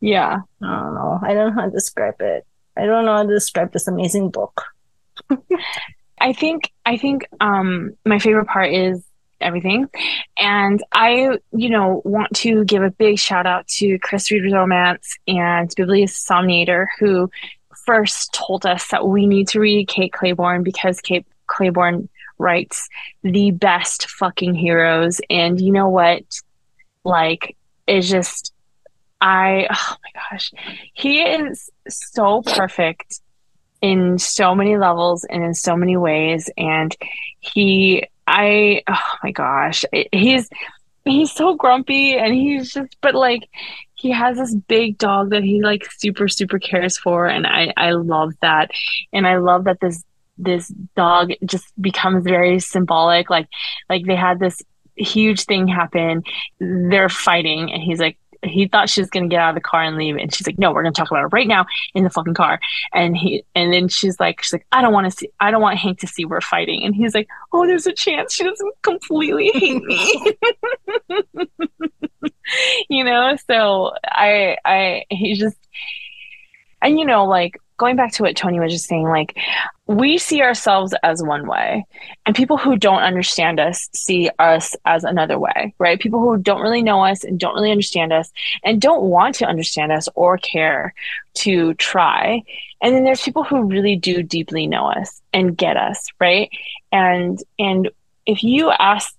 [0.02, 0.40] yeah.
[0.62, 1.20] I don't know.
[1.22, 2.46] I don't know how to describe it.
[2.78, 4.64] I don't know how to describe this amazing book.
[6.22, 9.02] I think i think um my favorite part is
[9.40, 9.88] everything.
[10.38, 15.18] And i you know want to give a big shout out to chris reed romance
[15.28, 17.30] and bibliosomniator who
[17.86, 22.08] first told us that we need to read Kate Clayborn because Kate Clayborn
[22.38, 22.88] writes
[23.24, 25.20] the best fucking heroes.
[25.30, 26.24] And you know what?
[27.04, 27.56] Like,
[27.88, 28.54] it's just,
[29.22, 30.52] I, oh my gosh,
[30.94, 33.22] he is so perfect
[33.82, 36.50] in so many levels and in so many ways.
[36.58, 36.96] And
[37.40, 40.50] he, I, oh my gosh, he's,
[41.06, 43.50] he's so grumpy and he's just but like
[43.96, 47.26] he has this big dog that he like super super cares for.
[47.26, 48.72] And i i love that.
[49.14, 50.04] And i love that this
[50.38, 53.30] this dog just becomes very symbolic.
[53.30, 53.48] Like
[53.90, 54.62] like they had this
[54.96, 56.24] huge thing happen.
[56.60, 59.62] They're fighting and he's like he thought she was going to get out of the
[59.62, 61.66] car and leave and she's like no we're going to talk about it right now
[61.94, 62.60] in the fucking car.
[62.94, 65.62] And he and then she's like she's like i don't want to see i don't
[65.62, 66.84] want hank to see we're fighting.
[66.84, 70.36] And he's like oh there's a chance she doesn't completely hate me.
[72.90, 75.58] You know so i i he just
[76.82, 79.36] and you know like going back to what Tony was just saying, like
[79.88, 81.84] we see ourselves as one way,
[82.28, 86.00] and people who don't understand us see us as another way, right?
[86.00, 88.32] People who don't really know us and don't really understand us
[88.64, 90.94] and don't want to understand us or care
[91.34, 92.44] to try.
[92.82, 96.52] And then there's people who really do deeply know us and get us, right?
[96.92, 97.90] And and
[98.28, 99.16] if you ask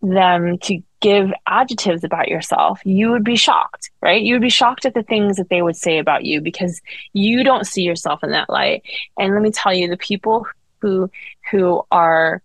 [0.00, 4.22] them to give adjectives about yourself, you would be shocked, right?
[4.22, 6.80] You would be shocked at the things that they would say about you because
[7.12, 8.82] you don't see yourself in that light.
[9.18, 10.46] And let me tell you, the people
[10.80, 11.10] who
[11.50, 12.42] who are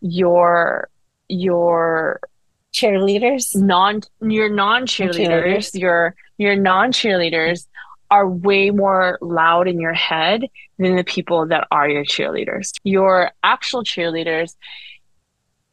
[0.00, 0.88] your
[1.28, 2.20] your
[2.72, 7.66] cheerleaders, non your non cheerleaders, your your non cheerleaders
[8.10, 10.44] are way more loud in your head
[10.78, 12.72] than the people that are your cheerleaders.
[12.82, 14.56] Your actual cheerleaders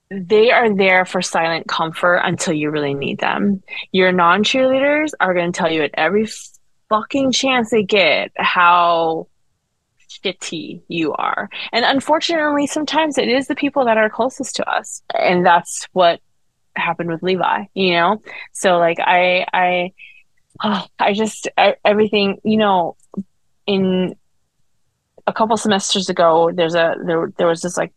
[0.10, 3.62] they are there for silent comfort until you really need them.
[3.91, 6.28] Your non cheerleaders are going to tell you at every
[6.89, 9.28] fucking chance they get how
[10.10, 11.50] shitty you are.
[11.72, 15.02] And unfortunately, sometimes it is the people that are closest to us.
[15.13, 16.22] And that's what
[16.76, 18.22] happened with Levi, you know?
[18.54, 19.91] So, like, I, I,
[20.63, 22.96] oh, I just, I, everything, you know,
[23.65, 24.15] in
[25.26, 27.91] a couple semesters ago, there's a, there, there was this like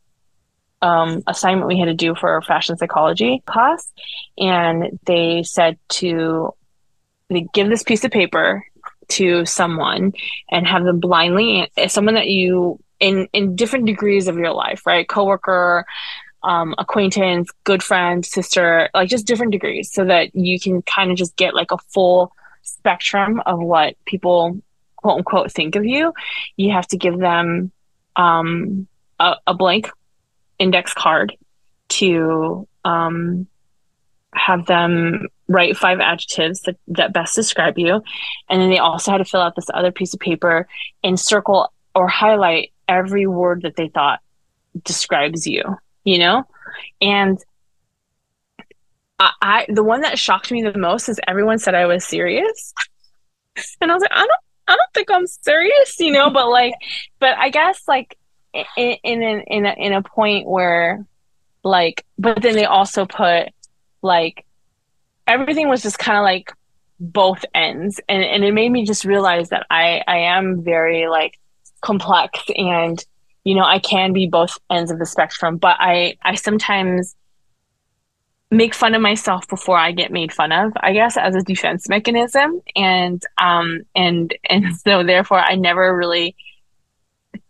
[0.83, 3.93] um, assignment we had to do for our fashion psychology class,
[4.38, 6.55] and they said to
[7.29, 8.64] they give this piece of paper
[9.09, 10.12] to someone
[10.51, 15.09] and have them blindly someone that you in in different degrees of your life, right?
[15.09, 15.85] Coworker,
[16.43, 21.16] um, acquaintance, good friend, sister, like just different degrees, so that you can kind of
[21.16, 24.61] just get like a full spectrum of what people
[24.97, 26.12] quote unquote think of you.
[26.57, 27.73] You have to give them
[28.16, 28.87] um,
[29.19, 29.90] a, a blank
[30.61, 31.37] index card
[31.88, 33.49] to um,
[34.33, 38.03] have them write five adjectives that, that best describe you.
[38.49, 40.68] And then they also had to fill out this other piece of paper
[41.03, 44.20] and circle or highlight every word that they thought
[44.85, 45.62] describes you,
[46.05, 46.44] you know?
[47.01, 47.38] And
[49.18, 52.73] I, I the one that shocked me the most is everyone said I was serious.
[53.81, 56.75] and I was like, I don't I don't think I'm serious, you know, but like
[57.18, 58.16] but I guess like
[58.54, 61.04] in in in a, in a point where
[61.62, 63.48] like but then they also put
[64.02, 64.44] like
[65.26, 66.52] everything was just kind of like
[66.98, 71.38] both ends and and it made me just realize that I I am very like
[71.80, 73.02] complex and
[73.44, 77.14] you know I can be both ends of the spectrum but I I sometimes
[78.50, 81.88] make fun of myself before I get made fun of, I guess, as a defense
[81.88, 82.60] mechanism.
[82.76, 86.34] And um and and so therefore I never really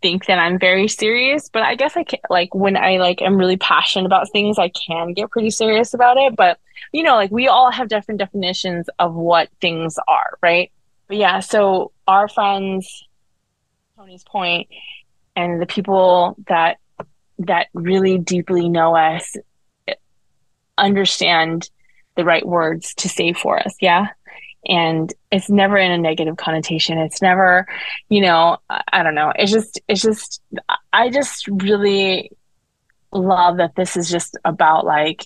[0.01, 3.37] think that I'm very serious, but I guess I can like when I like am
[3.37, 6.35] really passionate about things, I can get pretty serious about it.
[6.35, 6.59] But
[6.91, 10.71] you know, like we all have different definitions of what things are, right?
[11.07, 13.07] But yeah, so our friends,
[13.95, 14.67] Tony's point,
[15.35, 16.77] and the people that
[17.39, 19.35] that really deeply know us
[19.87, 19.95] eh,
[20.77, 21.69] understand
[22.15, 23.75] the right words to say for us.
[23.79, 24.07] Yeah.
[24.65, 26.97] And it's never in a negative connotation.
[26.99, 27.67] It's never,
[28.09, 29.33] you know, I don't know.
[29.35, 30.41] It's just, it's just,
[30.93, 32.31] I just really
[33.11, 35.25] love that this is just about like,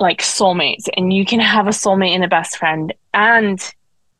[0.00, 3.72] like soulmates and you can have a soulmate and a best friend and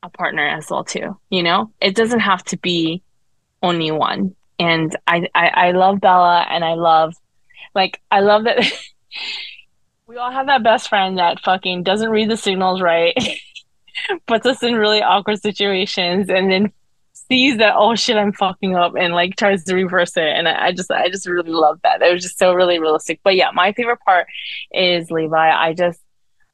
[0.03, 3.03] a partner as well too you know it doesn't have to be
[3.63, 7.15] only one and I, I i love bella and i love
[7.75, 8.59] like i love that
[10.11, 13.17] we all have that best friend that fucking doesn't read the signals right,
[14.27, 16.73] puts us in really awkward situations, and then
[17.13, 20.27] sees that oh shit I'm fucking up and like tries to reverse it.
[20.27, 22.03] And I, I just I just really love that.
[22.03, 23.21] It was just so really realistic.
[23.23, 24.27] But yeah, my favorite part
[24.73, 25.37] is Levi.
[25.37, 26.01] I just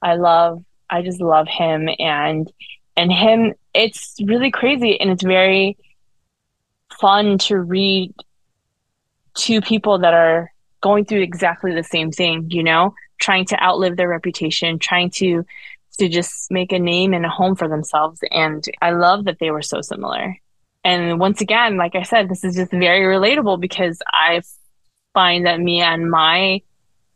[0.03, 2.51] I love I just love him and
[2.95, 5.77] and him it's really crazy and it's very
[7.01, 8.13] fun to read
[9.33, 12.93] two people that are going through exactly the same thing, you know?
[13.19, 15.45] Trying to outlive their reputation, trying to
[15.97, 18.19] to just make a name and a home for themselves.
[18.31, 20.35] And I love that they were so similar.
[20.83, 24.41] And once again, like I said, this is just very relatable because I
[25.13, 26.61] find that me and my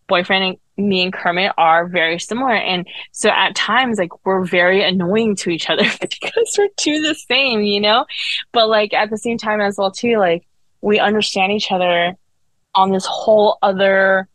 [0.08, 2.54] boyfriend and me and Kermit are very similar.
[2.54, 7.14] And so at times, like we're very annoying to each other because we're two the
[7.14, 8.06] same, you know?
[8.52, 10.46] But like at the same time as well, too, like
[10.82, 12.16] we understand each other
[12.74, 14.28] on this whole other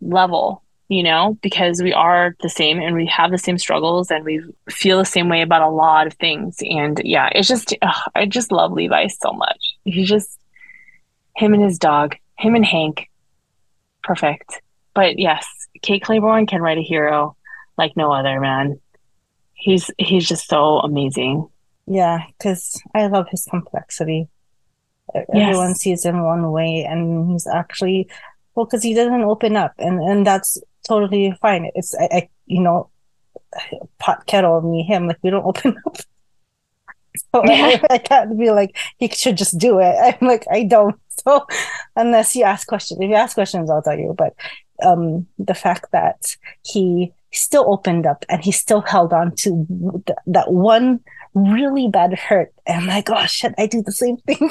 [0.00, 4.24] level you know, because we are the same and we have the same struggles and
[4.24, 6.56] we feel the same way about a lot of things.
[6.60, 9.74] And yeah, it's just, ugh, I just love Levi so much.
[9.84, 10.38] He's just
[11.36, 13.08] him and his dog, him and Hank.
[14.02, 14.60] Perfect.
[14.92, 15.46] But yes,
[15.82, 17.36] Kate Clayborn can write a hero
[17.76, 18.80] like no other, man.
[19.54, 21.48] He's he's just so amazing.
[21.86, 24.28] Yeah, because I love his complexity.
[25.14, 25.26] Yes.
[25.34, 28.08] Everyone sees him one way, and he's actually
[28.54, 31.70] well because he doesn't open up, and and that's totally fine.
[31.74, 32.90] It's I, I you know,
[33.98, 35.96] pot kettle me him like we don't open up.
[37.16, 39.94] So I, I, can't be like he should just do it.
[40.00, 40.96] I'm like I don't.
[41.24, 41.46] So
[41.94, 44.16] unless you ask questions, if you ask questions, I'll tell you.
[44.18, 44.34] But
[44.82, 49.64] um, the fact that he still opened up and he still held on to
[50.06, 51.00] th- that one
[51.34, 54.50] really bad hurt, and like, oh shit, I do the same thing.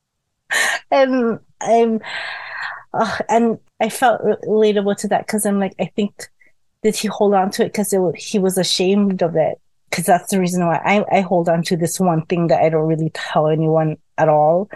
[0.90, 2.00] and I'm,
[3.28, 6.28] and I felt relatable to that because I'm like, I think
[6.82, 9.60] did he hold on to it because he was ashamed of it?
[9.90, 12.68] Because that's the reason why I, I hold on to this one thing that I
[12.68, 14.68] don't really tell anyone at all.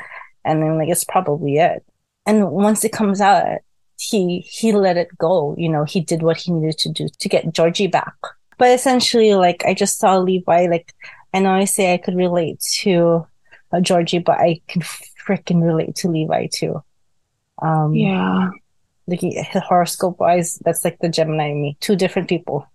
[0.45, 1.85] And then like, it's probably it.
[2.27, 3.59] And once it comes out,
[3.99, 5.55] he, he let it go.
[5.59, 8.15] You know, he did what he needed to do to get Georgie back.
[8.57, 10.95] But essentially, like, I just saw Levi, like,
[11.33, 13.27] I know I say I could relate to
[13.73, 16.83] uh, Georgie, but I can freaking relate to Levi too.
[17.63, 18.51] Um, yeah
[19.11, 22.67] looking at horoscope wise, that's like the Gemini me, two different people.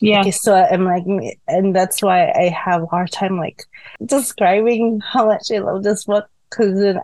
[0.00, 0.20] Yeah.
[0.20, 1.04] Okay, so I'm like,
[1.48, 3.64] and that's why I have a hard time like
[4.04, 6.98] describing how much I love this book because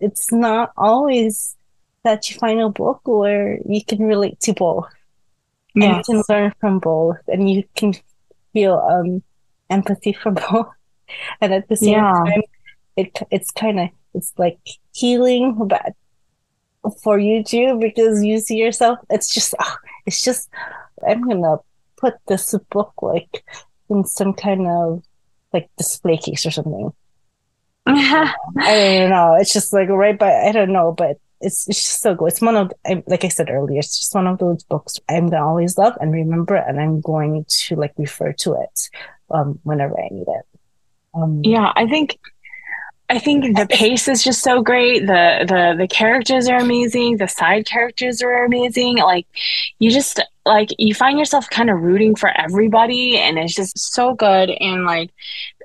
[0.00, 1.56] it's not always
[2.04, 4.86] that you find a book where you can relate to both.
[5.74, 5.84] Yes.
[5.84, 7.94] And you can learn from both and you can
[8.52, 9.22] feel um
[9.68, 10.68] empathy from both.
[11.40, 12.12] And at the same yeah.
[12.12, 12.42] time,
[12.96, 14.58] it it's kind of it's like
[14.94, 15.92] healing, but
[16.90, 19.76] for you too because you see yourself it's just oh,
[20.06, 20.48] it's just
[21.08, 21.56] i'm gonna
[21.96, 23.44] put this book like
[23.90, 25.02] in some kind of
[25.52, 26.92] like display case or something
[27.86, 32.00] i don't know it's just like right but i don't know but it's, it's just
[32.00, 32.32] so good.
[32.32, 32.72] It's one of,
[33.06, 36.12] like I said earlier, it's just one of those books I'm gonna always love and
[36.12, 38.90] remember, and I'm going to like refer to it
[39.30, 40.46] um, whenever I need it.
[41.14, 42.18] Um, yeah, I think
[43.10, 45.06] I think the pace is just so great.
[45.06, 47.16] The the the characters are amazing.
[47.16, 48.98] The side characters are amazing.
[48.98, 49.26] Like
[49.78, 54.14] you just like you find yourself kind of rooting for everybody and it's just so
[54.14, 55.10] good and like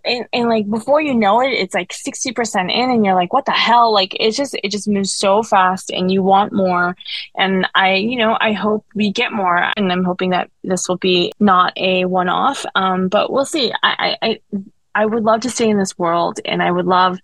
[0.06, 3.46] and, and like before you know it it's like 60% in and you're like what
[3.46, 6.96] the hell like it's just it just moves so fast and you want more
[7.38, 10.98] and i you know i hope we get more and i'm hoping that this will
[10.98, 14.62] be not a one-off um but we'll see i i, I
[14.96, 17.20] I would love to stay in this world and I would love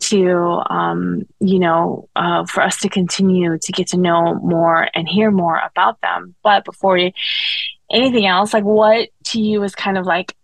[0.00, 5.08] to, um, you know, uh, for us to continue to get to know more and
[5.08, 6.34] hear more about them.
[6.42, 6.98] But before
[7.90, 10.34] anything else, like what to you is kind of like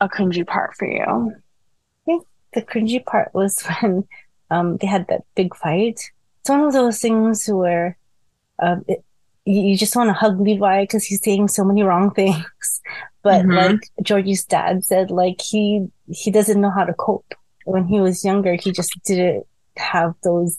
[0.00, 1.32] a cringy part for you?
[1.32, 4.04] I think the cringy part was when
[4.50, 6.00] um, they had that big fight.
[6.40, 7.96] It's one of those things where
[8.58, 9.04] um, it,
[9.46, 12.44] you just want to hug Levi because he's saying so many wrong things.
[13.22, 13.56] But mm-hmm.
[13.56, 17.34] like Georgie's dad said, like he he doesn't know how to cope.
[17.64, 19.44] When he was younger, he just didn't
[19.76, 20.56] have those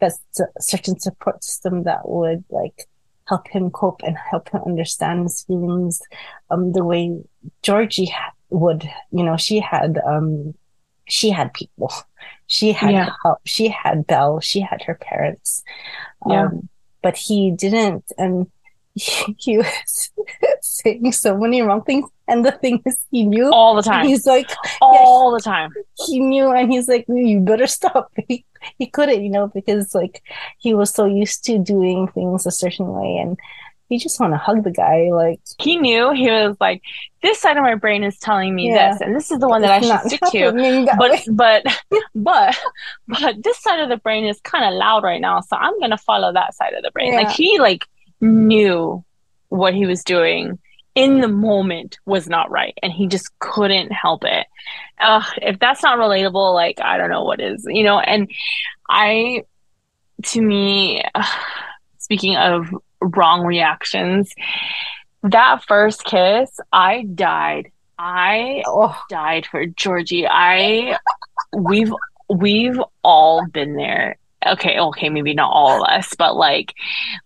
[0.00, 0.12] that
[0.58, 2.88] certain support system that would like
[3.26, 6.00] help him cope and help him understand his feelings
[6.50, 7.20] um the way
[7.62, 8.10] Georgie
[8.50, 10.54] would you know she had um
[11.06, 11.92] she had people
[12.46, 13.10] she had yeah.
[13.22, 15.62] help she had Belle she had her parents
[16.26, 16.48] yeah.
[17.02, 18.46] But he didn't and
[19.38, 20.10] he was
[20.60, 22.08] saying so many wrong things.
[22.26, 24.06] And the thing is, he knew all the time.
[24.06, 25.70] He's like all yeah, the time.
[26.06, 28.44] He knew, and he's like, "You better stop." He,
[28.76, 30.22] he couldn't, you know, because like
[30.58, 33.38] he was so used to doing things a certain way, and
[33.88, 35.08] he just want to hug the guy.
[35.10, 36.82] Like he knew he was like,
[37.22, 39.62] "This side of my brain is telling me yeah, this, and this is the one
[39.62, 41.66] that I should stick to." But but
[42.14, 42.58] but
[43.08, 45.98] but this side of the brain is kind of loud right now, so I'm gonna
[45.98, 47.12] follow that side of the brain.
[47.12, 47.20] Yeah.
[47.20, 47.86] Like he like
[48.20, 49.04] knew
[49.48, 50.58] what he was doing
[50.94, 54.46] in the moment was not right and he just couldn't help it
[54.98, 58.28] uh, if that's not relatable like i don't know what is you know and
[58.88, 59.44] i
[60.24, 61.24] to me uh,
[61.98, 62.68] speaking of
[63.00, 64.32] wrong reactions
[65.22, 68.96] that first kiss i died i oh.
[69.08, 70.96] died for georgie i
[71.52, 71.92] we've
[72.28, 76.74] we've all been there okay okay maybe not all of us but like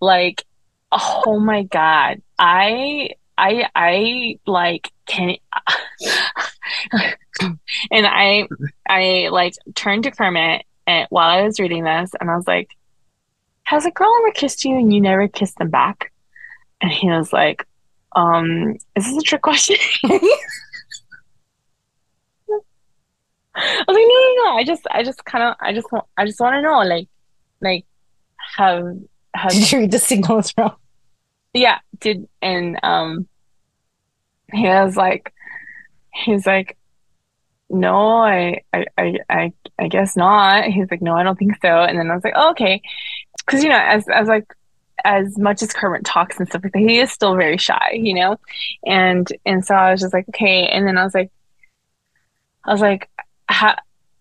[0.01, 0.45] like
[0.93, 2.21] Oh my god.
[2.39, 5.37] I I I like can
[7.91, 8.47] and I
[8.89, 12.77] I like turned to Kermit and while I was reading this and I was like,
[13.65, 16.13] Has a girl ever kissed you and you never kissed them back?
[16.81, 17.67] And he was like,
[18.15, 19.77] um, is this a trick question?
[23.55, 24.57] I was like, no, no, no.
[24.57, 27.09] I just, I just kind of, I just want, I just want to know, like,
[27.61, 27.85] like,
[28.57, 28.97] have,
[29.35, 29.51] have.
[29.53, 30.77] Did you read the signals wrong?
[31.55, 33.29] yeah did and um
[34.53, 35.33] he was like
[36.13, 36.77] he's like
[37.69, 41.69] no I, I i i i guess not he's like no i don't think so
[41.69, 42.83] and then i was like oh, okay
[43.39, 44.47] because you know as as like
[45.05, 48.15] as much as Kermit talks and stuff like that, he is still very shy, you
[48.15, 48.39] know?
[48.87, 50.69] And and so I was just like, okay.
[50.69, 51.31] And then I was like,
[52.65, 53.09] I was like,
[53.49, 53.77] I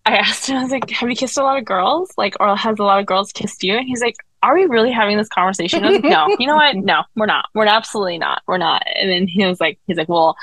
[0.06, 2.12] asked him, I was like, have you kissed a lot of girls?
[2.16, 3.76] Like, or has a lot of girls kissed you?
[3.76, 5.84] And he's like, are we really having this conversation?
[5.84, 6.76] I was like, no, you know what?
[6.76, 7.46] No, we're not.
[7.54, 8.42] We're absolutely not.
[8.48, 8.82] We're not.
[8.96, 10.36] And then he was like, he's like, well,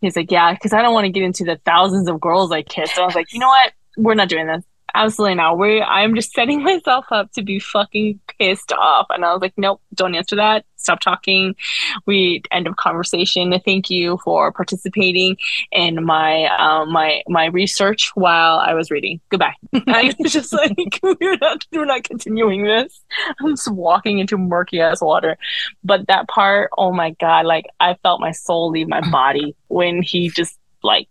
[0.00, 2.62] he's like, yeah, because I don't want to get into the thousands of girls I
[2.62, 2.96] kissed.
[2.96, 3.72] So I was like, you know what?
[3.96, 4.64] We're not doing this
[4.94, 5.58] absolutely not.
[5.58, 9.06] We I'm just setting myself up to be fucking pissed off.
[9.10, 10.64] And I was like, nope, don't answer that.
[10.76, 11.56] Stop talking.
[12.04, 13.58] We end of conversation.
[13.64, 15.36] Thank you for participating
[15.72, 19.20] in my um, my my research while I was reading.
[19.30, 19.54] Goodbye.
[19.86, 23.00] I was just like, we're not we're not continuing this.
[23.40, 25.38] I'm just walking into murky ass water.
[25.82, 30.02] But that part, oh my god, like I felt my soul leave my body when
[30.02, 31.08] he just like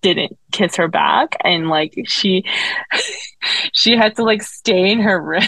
[0.00, 1.36] didn't kiss her back.
[1.42, 2.44] And like she
[3.72, 5.42] she had to like stay in her room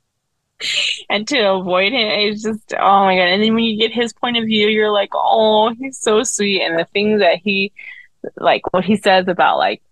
[1.10, 3.28] and to avoid it it's just oh my god.
[3.28, 6.62] And then when you get his point of view you're like oh he's so sweet.
[6.62, 7.72] And the things that he
[8.36, 9.82] like what he says about like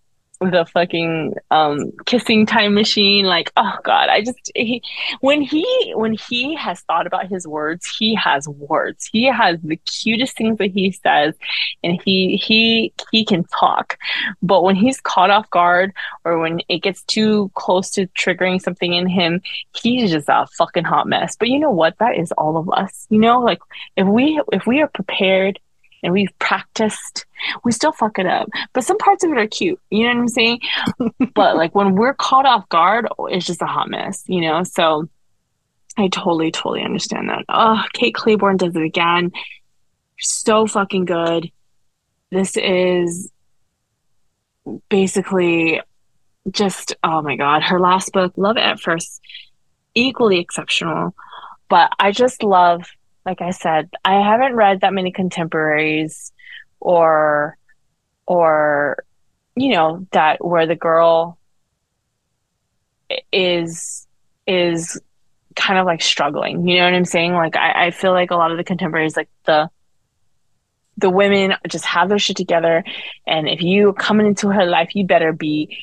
[0.41, 4.83] the fucking um kissing time machine like oh god i just he
[5.21, 9.09] when he when he has thought about his words he has words.
[9.13, 11.35] He has the cutest things that he says
[11.83, 13.99] and he he he can talk.
[14.43, 15.93] But when he's caught off guard
[16.25, 19.41] or when it gets too close to triggering something in him
[19.75, 21.37] he's just a fucking hot mess.
[21.37, 21.99] But you know what?
[21.99, 23.07] That is all of us.
[23.11, 23.61] You know like
[23.97, 25.59] if we if we are prepared
[26.07, 27.27] and we've practiced,
[27.65, 28.49] we still fuck it up.
[28.73, 29.81] But some parts of it are cute.
[29.91, 30.61] You know what I'm saying?
[31.35, 34.63] but like when we're caught off guard, it's just a hot mess, you know?
[34.63, 35.09] So
[35.99, 37.45] I totally, totally understand that.
[37.49, 39.33] Oh, Kate Clayborn does it again.
[40.21, 41.51] So fucking good.
[42.31, 43.33] This is
[44.89, 45.81] basically
[46.53, 47.65] just, oh my God.
[47.65, 49.21] Her last book, Love at First,
[49.97, 51.17] equally exceptional.
[51.69, 52.87] But I just love,
[53.27, 56.33] like I said, I haven't read that many contemporaries
[56.81, 57.59] or,
[58.25, 59.05] or,
[59.57, 61.37] you know, that where the girl
[63.33, 64.07] is,
[64.47, 65.01] is
[65.57, 66.69] kind of like struggling.
[66.69, 67.33] You know what I'm saying?
[67.33, 69.69] Like I, I feel like a lot of the contemporaries, like the
[70.99, 72.83] the women just have their shit together,
[73.27, 75.77] and if you coming into her life, you better be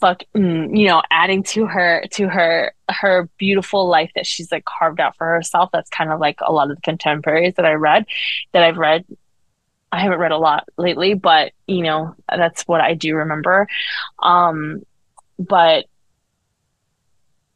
[0.00, 4.64] fuck mm, you know adding to her to her her beautiful life that she's like
[4.64, 5.70] carved out for herself.
[5.72, 8.06] That's kind of like a lot of the contemporaries that i read
[8.52, 9.04] that i've read.
[9.90, 13.68] I haven't read a lot lately but you know that's what i do remember.
[14.22, 14.82] Um
[15.38, 15.86] but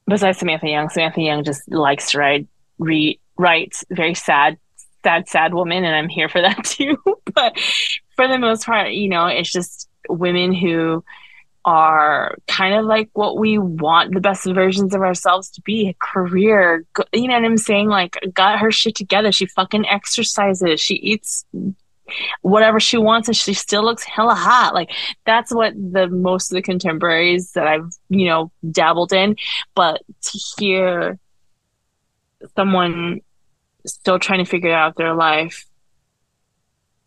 [0.07, 2.47] besides Samantha Young, Samantha Young just likes to write,
[2.79, 4.59] read, writes very sad,
[5.03, 6.97] sad, sad woman, and I'm here for that too.
[7.35, 7.59] but
[8.15, 11.05] for the most part, you know, it's just women who
[11.67, 15.89] are kind of like what we want the best versions of ourselves to be.
[15.89, 17.89] A career you know what i'm saying?
[17.89, 19.33] Like got her shit together.
[19.33, 20.81] She fucking exercises.
[20.81, 21.45] She eats
[22.43, 24.75] whatever she wants and she still looks hella hot.
[24.75, 24.91] Like
[25.25, 29.37] that's what the most of the contemporaries that I've, you know, dabbled in.
[29.75, 31.19] But to hear
[32.55, 33.21] someone
[33.85, 35.67] still trying to figure out their life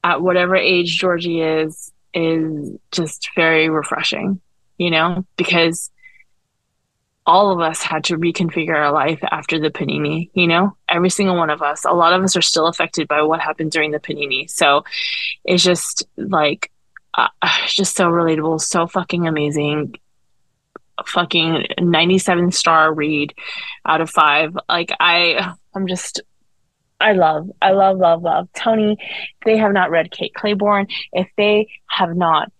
[0.03, 4.41] at whatever age Georgie is is just very refreshing,
[4.79, 5.91] you know, because
[7.27, 10.75] all of us had to reconfigure our life after the panini you know?
[10.87, 11.85] Every single one of us.
[11.85, 14.49] A lot of us are still affected by what happened during the panini.
[14.49, 14.83] So
[15.43, 16.71] it's just like
[17.13, 17.27] uh,
[17.67, 19.95] just so relatable so fucking amazing.
[21.05, 23.33] Fucking 97 star read
[23.85, 24.57] out of five.
[24.67, 26.21] Like i i'm just
[27.01, 28.49] I love, I love, love, love.
[28.53, 28.97] Tony,
[29.45, 32.51] they have not read Kate Clayborn, if they have not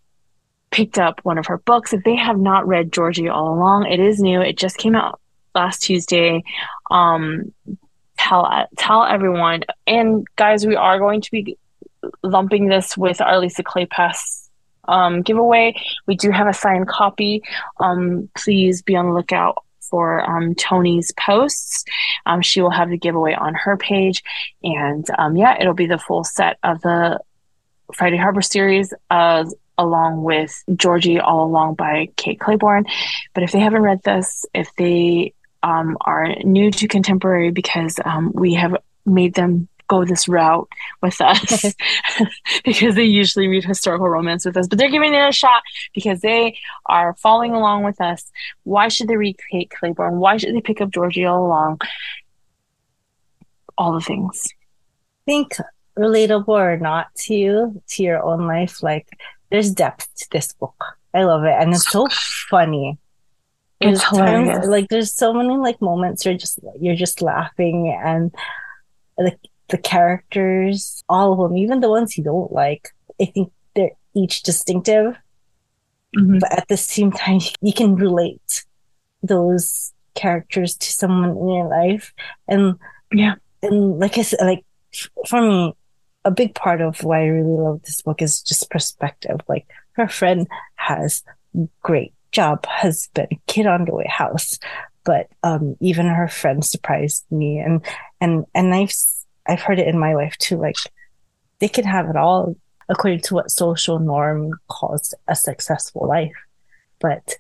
[0.72, 1.93] picked up one of her books.
[1.93, 4.41] If they have not read Georgie all along, it is new.
[4.41, 5.20] It just came out
[5.55, 6.43] last Tuesday.
[6.91, 7.53] Um,
[8.17, 9.63] tell tell everyone.
[9.88, 11.57] And guys, we are going to be
[12.24, 14.49] lumping this with our Lisa Kleypas
[14.88, 15.76] um, giveaway.
[16.05, 17.43] We do have a signed copy.
[17.80, 21.84] Um, please be on the lookout for um, Tony's posts.
[22.26, 24.24] Um, she will have the giveaway on her page.
[24.63, 27.20] And um, yeah, it'll be the full set of the
[27.93, 28.93] Friday Harbor series.
[29.09, 29.45] Uh,
[29.80, 32.86] along with Georgie All Along by Kate Clayborn.
[33.34, 38.32] But if they haven't read this, if they um, are new to contemporary because um,
[38.34, 38.75] we have
[39.05, 40.69] made them go this route
[41.01, 41.73] with us
[42.65, 45.63] because they usually read historical romance with us, but they're giving it a shot
[45.95, 48.32] because they are following along with us.
[48.63, 50.17] Why should they read Kate Clayborn?
[50.17, 51.80] Why should they pick up Georgie all along?
[53.77, 54.45] All the things.
[54.45, 55.55] I think
[55.97, 59.07] relatable or not to you, to your own life, like
[59.50, 60.76] there's depth to this book.
[61.14, 62.08] I love it, and it's so
[62.50, 62.97] funny.
[63.82, 64.68] It's hilarious.
[64.68, 68.34] like there's so many like moments you're just you're just laughing, and
[69.18, 69.39] like
[69.70, 72.89] the characters, all of them, even the ones you don't like.
[73.22, 75.16] I think they're each distinctive,
[76.16, 76.39] mm-hmm.
[76.39, 78.66] but at the same time, you can relate
[79.24, 82.14] those characters to someone in your life,
[82.47, 82.76] and
[83.12, 84.66] yeah, and like I said, like
[85.28, 85.74] for me,
[86.26, 89.39] a big part of why I really love this book is just perspective.
[89.47, 91.24] Like her friend has
[91.82, 94.59] great job, husband, kid on the way, house,
[95.03, 97.86] but um, even her friend surprised me, and
[98.20, 98.93] and and I've
[99.47, 100.57] I've heard it in my life too.
[100.57, 100.76] Like
[101.59, 102.55] they can have it all
[102.89, 106.36] according to what social norm calls a successful life,
[106.99, 107.36] but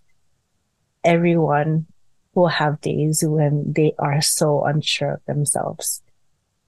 [1.03, 1.87] everyone
[2.35, 6.01] will have days when they are so unsure of themselves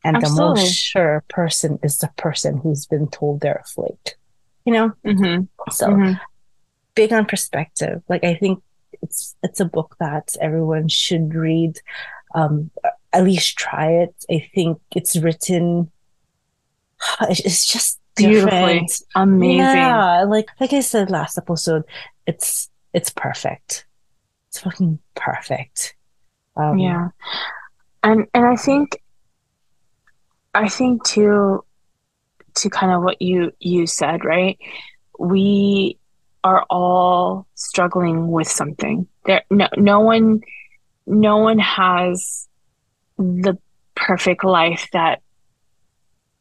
[0.04, 0.56] and Absolutely.
[0.56, 4.16] the most sure person is the person who's been told they're a flake,
[4.66, 4.94] you know?
[5.06, 5.44] Mm-hmm.
[5.72, 6.14] So mm-hmm.
[6.96, 8.02] big on perspective.
[8.10, 8.64] Like, I think
[9.02, 11.80] it's, it's a book that everyone should read.
[12.34, 12.72] Um,
[13.14, 14.16] at least try it.
[14.30, 15.92] I think it's written,
[17.22, 19.60] it's just beautifully amazing.
[19.60, 20.24] Yeah.
[20.24, 21.84] Like, like I said last episode,
[22.26, 23.86] it's, it's perfect.
[24.50, 25.96] It's fucking perfect.
[26.56, 27.10] Um, yeah.
[28.04, 29.02] And, and I think
[30.54, 31.64] I think too,
[32.56, 34.58] to kind of what you you said, right?
[35.18, 35.98] We
[36.44, 39.08] are all struggling with something.
[39.26, 40.42] There, no, no one,
[41.06, 42.48] no one has
[43.18, 43.58] the
[43.96, 45.22] perfect life that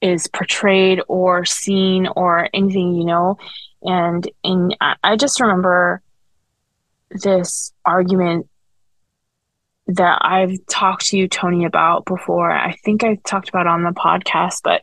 [0.00, 3.38] is portrayed or seen or anything, you know.
[3.82, 6.02] And and I just remember
[7.11, 8.48] this argument
[9.97, 12.51] that I've talked to you, Tony, about before.
[12.51, 14.82] I think I've talked about on the podcast, but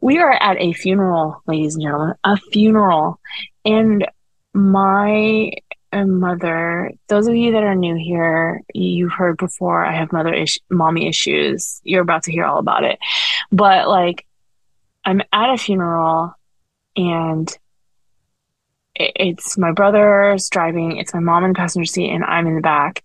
[0.00, 3.20] we are at a funeral, ladies and gentlemen, a funeral.
[3.64, 4.06] And
[4.52, 5.52] my
[5.92, 10.32] uh, mother, those of you that are new here, you've heard before, I have mother
[10.32, 11.80] ish- mommy issues.
[11.84, 12.98] You're about to hear all about it.
[13.52, 14.26] But like,
[15.04, 16.34] I'm at a funeral
[16.96, 17.58] and
[18.94, 22.60] it's my brother's driving, it's my mom in the passenger seat, and I'm in the
[22.60, 23.02] back.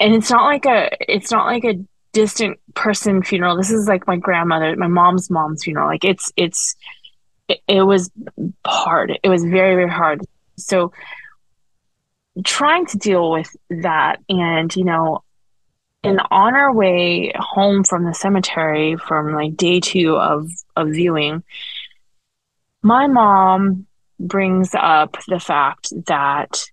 [0.00, 3.56] And it's not like a, it's not like a distant person funeral.
[3.56, 5.86] This is like my grandmother, my mom's mom's funeral.
[5.86, 6.74] Like it's it's
[7.48, 8.10] it, it was
[8.66, 9.18] hard.
[9.22, 10.22] It was very very hard.
[10.56, 10.92] So
[12.44, 15.22] trying to deal with that and you know
[16.02, 21.42] and on our way home from the cemetery from like day 2 of of viewing
[22.82, 23.86] my mom
[24.18, 26.69] brings up the fact that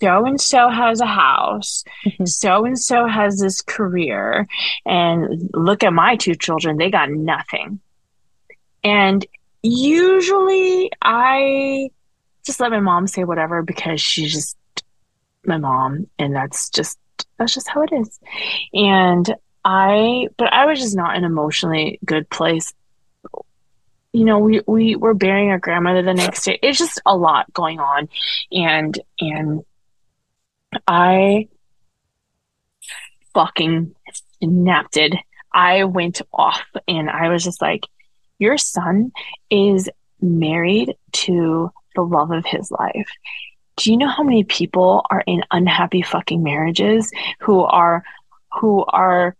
[0.00, 2.24] so and so has a house, mm-hmm.
[2.24, 4.46] so and so has this career,
[4.86, 7.80] and look at my two children, they got nothing.
[8.84, 9.26] And
[9.62, 11.90] usually I
[12.44, 14.56] just let my mom say whatever because she's just
[15.44, 16.98] my mom, and that's just
[17.38, 18.18] that's just how it is.
[18.72, 19.34] And
[19.64, 22.72] I, but I was just not an emotionally good place.
[24.12, 26.58] You know we we were burying our grandmother the next day.
[26.62, 28.08] It's just a lot going on.
[28.50, 29.64] And and
[30.86, 31.48] I
[33.34, 33.94] fucking
[34.42, 35.14] snapped it.
[35.52, 37.86] I went off and I was just like,
[38.38, 39.12] Your son
[39.50, 39.88] is
[40.20, 43.08] married to the love of his life.
[43.76, 47.10] Do you know how many people are in unhappy fucking marriages
[47.40, 48.02] who are
[48.60, 49.36] who are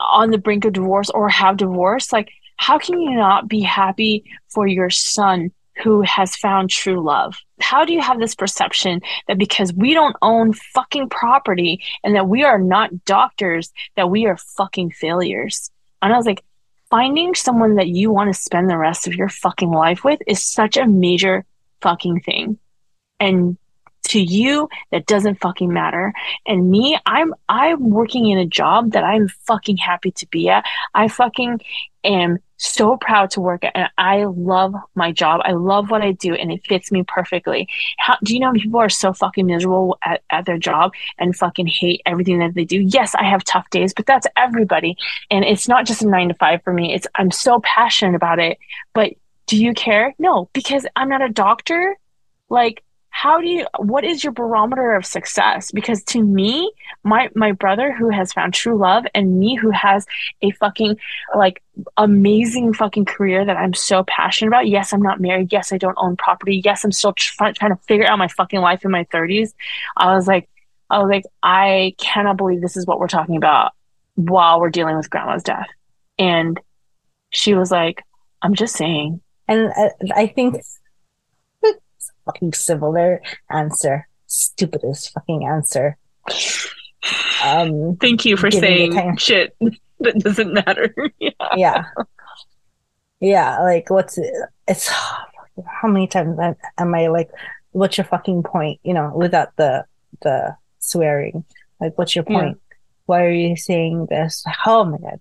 [0.00, 2.12] on the brink of divorce or have divorced?
[2.12, 7.36] Like, how can you not be happy for your son who has found true love?
[7.60, 12.28] How do you have this perception that because we don't own fucking property and that
[12.28, 15.70] we are not doctors, that we are fucking failures?
[16.02, 16.42] And I was like,
[16.90, 20.44] finding someone that you want to spend the rest of your fucking life with is
[20.44, 21.44] such a major
[21.80, 22.58] fucking thing.
[23.18, 23.56] And
[24.06, 26.12] to you that doesn't fucking matter
[26.46, 30.64] and me i'm i'm working in a job that i'm fucking happy to be at
[30.94, 31.60] i fucking
[32.04, 35.40] am so proud to work at and I love my job.
[35.44, 37.68] I love what I do and it fits me perfectly.
[37.98, 41.66] How do you know people are so fucking miserable at, at their job and fucking
[41.66, 42.80] hate everything that they do?
[42.80, 44.96] Yes, I have tough days, but that's everybody.
[45.30, 46.94] And it's not just a nine to five for me.
[46.94, 48.58] It's I'm so passionate about it.
[48.94, 49.14] But
[49.46, 50.14] do you care?
[50.18, 51.96] No, because I'm not a doctor.
[52.48, 52.82] Like
[53.16, 55.70] how do you what is your barometer of success?
[55.70, 56.70] Because to me
[57.02, 60.04] my my brother who has found true love and me who has
[60.42, 60.98] a fucking
[61.34, 61.62] like
[61.96, 64.68] amazing fucking career that i'm so passionate about.
[64.68, 65.50] Yes i'm not married.
[65.50, 66.60] Yes i don't own property.
[66.62, 69.54] Yes i'm still trying, trying to figure out my fucking life in my 30s
[69.96, 70.46] i was like
[70.90, 73.72] i was like i cannot believe this is what we're talking about
[74.16, 75.68] while we're dealing with grandma's death.
[76.18, 76.60] And
[77.30, 78.02] she was like
[78.42, 79.22] i'm just saying.
[79.48, 80.56] And uh, i think
[82.26, 83.18] fucking civil
[83.50, 84.06] answer.
[84.26, 85.96] Stupidest fucking answer.
[87.42, 89.56] Um, Thank you for saying shit
[90.00, 90.92] that doesn't matter.
[91.18, 91.30] yeah.
[91.56, 91.84] yeah.
[93.20, 93.60] Yeah.
[93.60, 94.32] Like, what's it?
[94.68, 96.38] It's how many times
[96.76, 97.30] am I like,
[97.70, 98.80] what's your fucking point?
[98.82, 99.84] You know, without the,
[100.22, 101.44] the swearing.
[101.80, 102.58] Like, what's your point?
[102.58, 102.76] Yeah.
[103.06, 104.44] Why are you saying this?
[104.66, 105.20] Oh my God.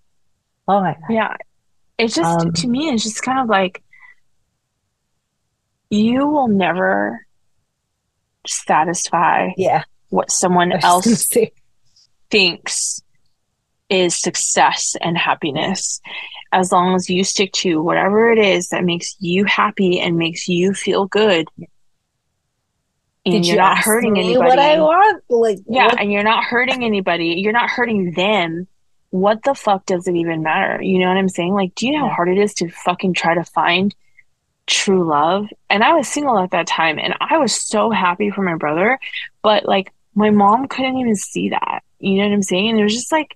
[0.67, 1.13] Oh my God.
[1.13, 1.37] Yeah.
[1.97, 3.81] It's just, um, to me, it's just kind of like,
[5.95, 7.25] you will never
[8.47, 9.83] satisfy yeah.
[10.09, 11.33] what someone else
[12.29, 13.01] thinks
[13.89, 16.01] is success and happiness.
[16.51, 20.47] As long as you stick to whatever it is that makes you happy and makes
[20.47, 21.47] you feel good.
[23.25, 25.23] And Did you're you not hurting anybody what i want?
[25.29, 25.99] Like yeah what?
[25.99, 27.35] and you're not hurting anybody.
[27.37, 28.67] You're not hurting them.
[29.09, 30.81] What the fuck does it even matter?
[30.81, 31.53] You know what i'm saying?
[31.53, 33.93] Like do you know how hard it is to fucking try to find
[34.68, 35.47] true love.
[35.70, 38.99] And I was single at that time and I was so happy for my brother,
[39.41, 41.84] but like my mom couldn't even see that.
[41.99, 42.70] You know what I'm saying?
[42.70, 43.36] And it was just like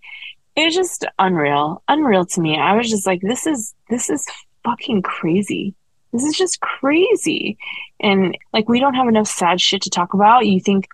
[0.55, 1.83] it was just unreal.
[1.87, 2.57] Unreal to me.
[2.57, 4.25] I was just like this is this is
[4.63, 5.73] fucking crazy.
[6.11, 7.57] This is just crazy.
[7.99, 10.47] And like we don't have enough sad shit to talk about.
[10.47, 10.87] You think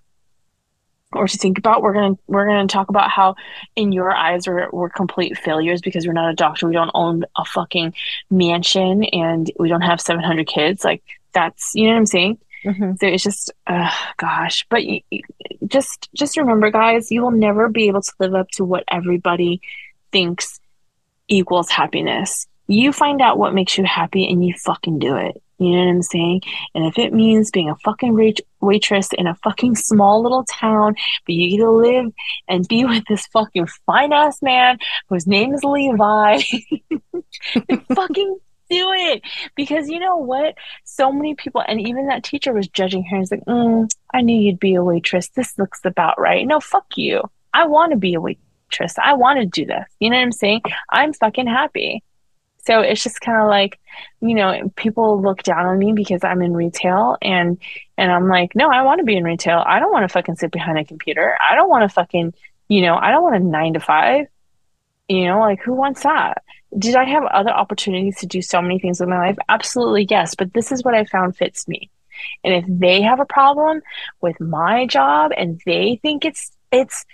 [1.15, 1.81] or to think about.
[1.81, 3.35] We're gonna we're gonna talk about how
[3.75, 6.67] in your eyes we're we're complete failures because we're not a doctor.
[6.67, 7.93] We don't own a fucking
[8.29, 10.83] mansion and we don't have seven hundred kids.
[10.83, 11.03] Like
[11.33, 12.37] that's you know what I'm saying.
[12.65, 12.95] Mm-hmm.
[12.99, 14.65] So it's just, uh, gosh.
[14.69, 15.01] But you,
[15.67, 19.61] just just remember, guys, you will never be able to live up to what everybody
[20.11, 20.59] thinks
[21.27, 22.47] equals happiness.
[22.67, 25.41] You find out what makes you happy and you fucking do it.
[25.57, 26.41] You know what I'm saying?
[26.73, 30.95] And if it means being a fucking wait- waitress in a fucking small little town,
[31.25, 32.11] but you get to live
[32.47, 34.77] and be with this fucking fine ass man
[35.09, 36.41] whose name is Levi,
[37.93, 38.39] fucking
[38.69, 39.21] do it.
[39.55, 40.55] Because you know what?
[40.83, 43.17] So many people, and even that teacher was judging her.
[43.17, 45.29] He's like, mm, I knew you'd be a waitress.
[45.29, 46.45] This looks about right.
[46.45, 47.23] No, fuck you.
[47.53, 48.95] I want to be a waitress.
[49.01, 49.85] I want to do this.
[49.99, 50.61] You know what I'm saying?
[50.89, 52.03] I'm fucking happy.
[52.65, 53.79] So it's just kind of like,
[54.21, 57.59] you know, people look down on me because I'm in retail and
[57.97, 59.63] and I'm like, no, I want to be in retail.
[59.65, 61.37] I don't want to fucking sit behind a computer.
[61.39, 62.33] I don't want to fucking,
[62.67, 64.27] you know, I don't want a 9 to 5.
[65.07, 66.43] You know, like who wants that?
[66.77, 69.37] Did I have other opportunities to do so many things in my life?
[69.47, 71.89] Absolutely yes, but this is what I found fits me.
[72.43, 73.81] And if they have a problem
[74.21, 77.05] with my job and they think it's it's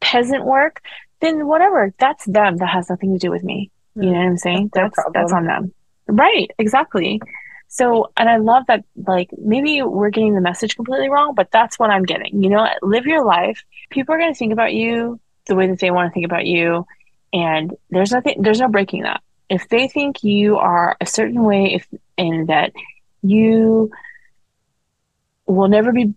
[0.00, 0.82] peasant work,
[1.20, 2.56] then whatever, that's them.
[2.56, 3.70] That has nothing to do with me.
[3.96, 4.70] You know what I'm saying?
[4.72, 5.72] That's that's, that's on them.
[6.06, 7.20] Right, exactly.
[7.68, 11.78] So, and I love that, like, maybe we're getting the message completely wrong, but that's
[11.78, 12.42] what I'm getting.
[12.42, 13.64] You know, live your life.
[13.90, 16.46] People are going to think about you the way that they want to think about
[16.46, 16.86] you.
[17.32, 19.22] And there's nothing, there's no breaking that.
[19.48, 21.86] If they think you are a certain way, if,
[22.16, 22.72] and that
[23.22, 23.90] you
[25.46, 26.14] will never be,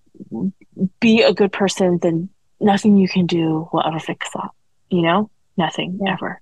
[0.99, 4.49] be a good person, then nothing you can do will ever fix that.
[4.89, 6.13] You know, nothing yeah.
[6.13, 6.41] ever.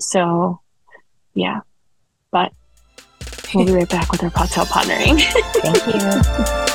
[0.00, 0.60] So,
[1.34, 1.60] yeah.
[2.30, 2.52] But
[3.54, 5.20] we'll be right back with our cocktail partnering.
[5.62, 6.70] Thank you.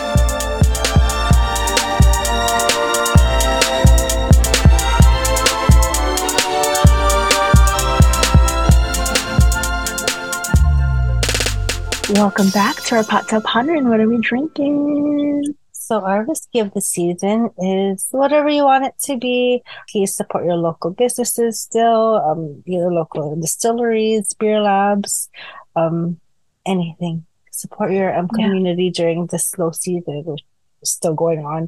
[12.14, 13.90] Welcome back to our pot pondering.
[13.90, 15.56] What are we drinking?
[15.86, 19.62] So our whiskey of the season is whatever you want it to be.
[19.88, 25.30] Please support your local businesses still, um, your local distilleries, beer labs,
[25.76, 26.20] um,
[26.66, 27.24] anything.
[27.52, 28.94] Support your um, community yeah.
[28.96, 30.42] during this slow season, which
[30.82, 31.68] is still going on.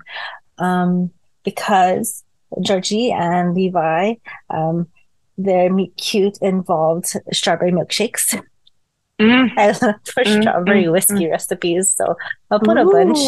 [0.57, 1.11] Um,
[1.43, 2.23] because
[2.61, 4.15] Georgie and Levi,
[4.49, 4.87] um,
[5.37, 8.41] their meet cute involved strawberry milkshakes.
[9.19, 9.51] Mm.
[9.57, 11.93] I love for mm, strawberry mm, whiskey recipes.
[11.95, 12.15] So
[12.51, 12.81] I'll put Ooh.
[12.81, 13.19] a bunch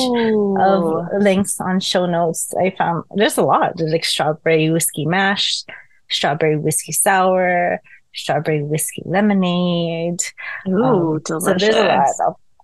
[0.61, 2.53] of links on show notes.
[2.61, 3.73] I found there's a lot.
[3.75, 5.63] There's like strawberry whiskey mash,
[6.09, 7.81] strawberry whiskey sour,
[8.13, 10.21] strawberry whiskey lemonade.
[10.67, 11.45] Ooh, um, delicious.
[11.45, 12.07] So there's a lot.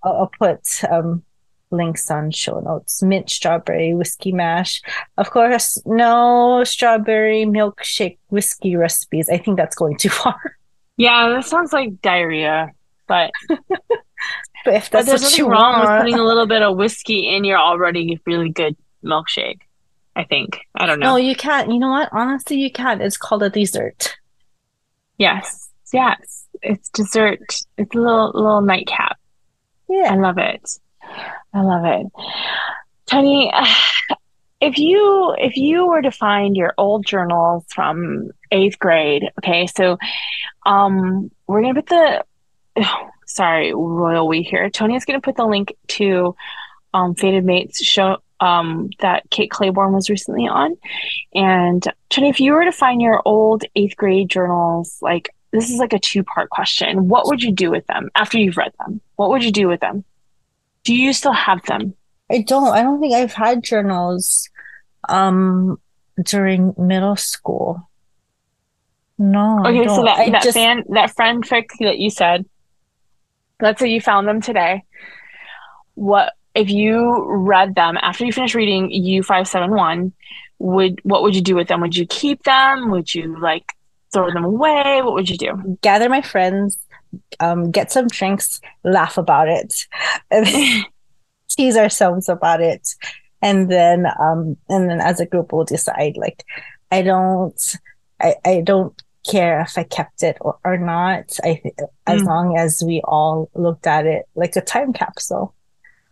[0.03, 1.23] I'll, I'll put um,
[1.71, 3.01] links on show notes.
[3.01, 4.81] Mint strawberry whiskey mash.
[5.17, 9.29] Of course, no strawberry milkshake whiskey recipes.
[9.29, 10.39] I think that's going too far.
[10.97, 12.71] Yeah, that sounds like diarrhea.
[13.07, 13.31] But
[14.65, 17.43] but if that's but there's nothing wrong with putting a little bit of whiskey in
[17.43, 19.61] your already really good milkshake.
[20.15, 20.59] I think.
[20.75, 21.11] I don't know.
[21.11, 21.69] No, you can't.
[21.71, 22.09] You know what?
[22.13, 23.01] Honestly, you can't.
[23.01, 24.15] It's called a dessert.
[25.17, 25.69] Yes.
[25.93, 26.45] Yes.
[26.61, 27.41] It's dessert.
[27.77, 29.19] It's a little little nightcap.
[29.89, 30.13] Yeah.
[30.13, 30.69] I love it.
[31.53, 32.07] I love it.
[33.05, 33.51] Tony,
[34.61, 39.97] if you if you were to find your old journals from eighth grade, okay, so
[40.65, 42.23] um we're gonna put the
[42.77, 44.69] oh, sorry, royal we here.
[44.69, 46.35] Tony is going to put the link to
[46.93, 50.75] um, Fated Mates show um, that Kate Clayborn was recently on.
[51.33, 55.77] And Tony, if you were to find your old eighth grade journals, like this is
[55.77, 57.07] like a two part question.
[57.07, 59.01] What would you do with them after you've read them?
[59.15, 60.03] What would you do with them?
[60.83, 61.95] Do you still have them?
[62.29, 62.69] I don't.
[62.69, 64.49] I don't think I've had journals
[65.09, 65.79] um,
[66.23, 67.89] during middle school.
[69.17, 69.61] No.
[69.65, 70.55] Okay, so that, that just...
[70.55, 72.45] fan that friend trick that you said,
[73.61, 74.83] let's say you found them today.
[75.95, 80.11] What if you read them after you finish reading U571?
[80.59, 81.81] Would what would you do with them?
[81.81, 82.89] Would you keep them?
[82.91, 83.73] Would you like
[84.13, 85.01] throw them away?
[85.03, 85.77] What would you do?
[85.81, 86.77] Gather my friends,
[87.39, 89.73] um, get some drinks, laugh about it,
[91.49, 92.87] tease ourselves about it,
[93.41, 96.15] and then um, and then as a group we'll decide.
[96.15, 96.45] Like,
[96.91, 97.75] I don't,
[98.21, 101.37] I, I don't care if I kept it or, or not.
[101.43, 101.61] I
[102.07, 102.25] as mm.
[102.25, 105.53] long as we all looked at it like a time capsule.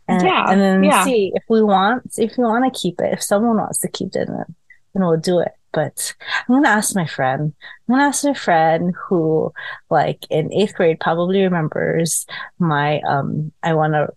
[0.07, 1.05] And, yeah, and then yeah.
[1.05, 3.13] see if we want if we want to keep it.
[3.13, 4.55] If someone wants to keep it, then,
[4.93, 5.53] then we'll do it.
[5.71, 7.53] But I'm gonna ask my friend.
[7.87, 9.53] I'm gonna ask my friend who,
[9.89, 12.25] like in eighth grade, probably remembers
[12.59, 13.51] my um.
[13.63, 14.09] I want to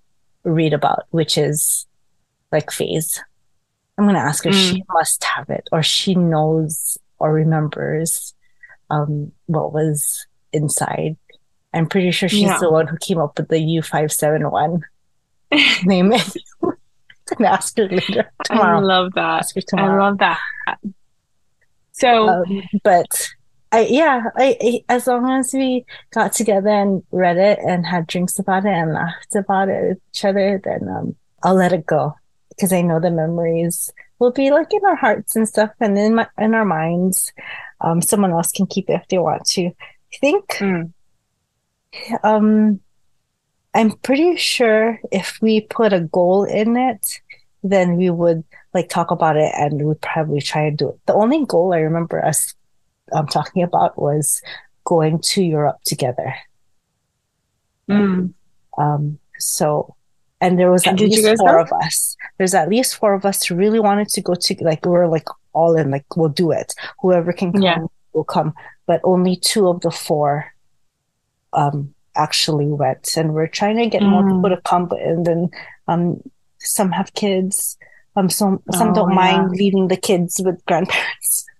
[0.44, 1.86] read about, which is
[2.50, 3.22] like phase.
[3.96, 4.50] I'm gonna ask her.
[4.50, 4.70] Mm.
[4.70, 8.34] She must have it, or she knows or remembers
[8.90, 11.16] um, what was inside.
[11.74, 12.58] I'm pretty sure she's yeah.
[12.58, 14.80] the one who came up with the U571
[15.84, 16.12] name.
[17.28, 17.38] It.
[17.38, 18.78] Gonna ask her later tomorrow.
[18.78, 19.40] I love that.
[19.40, 20.04] Ask her tomorrow.
[20.04, 20.38] I love that.
[21.90, 23.28] So, um, but
[23.72, 28.06] I yeah, I, I, as long as we got together and read it and had
[28.06, 31.84] drinks about it and laughed about it with each other, then um, I'll let it
[31.84, 32.14] go
[32.50, 36.14] because I know the memories will be like in our hearts and stuff and in
[36.14, 37.32] my in our minds.
[37.80, 39.66] Um, someone else can keep it if they want to.
[39.66, 40.92] I think mm.
[42.24, 42.80] um
[43.74, 47.20] I'm pretty sure if we put a goal in it,
[47.62, 50.98] then we would like talk about it and we'd probably try and do it.
[51.04, 52.54] The only goal I remember us
[53.12, 54.40] um, talking about was
[54.84, 56.34] going to Europe together.
[57.90, 58.32] Mm.
[58.78, 59.94] Um, so,
[60.40, 62.16] and there was at least four of us.
[62.38, 65.28] There's at least four of us who really wanted to go to, like, we're like
[65.56, 66.74] all in, like, we'll do it.
[67.00, 67.78] Whoever can come yeah.
[68.12, 68.54] will come.
[68.86, 70.52] But only two of the four
[71.52, 73.16] um, actually went.
[73.16, 74.10] And we're trying to get mm.
[74.10, 74.88] more people to come.
[74.92, 75.50] And then
[75.88, 76.22] um,
[76.58, 77.76] some have kids.
[78.14, 79.16] Um, some some oh, don't yeah.
[79.16, 81.44] mind leaving the kids with grandparents.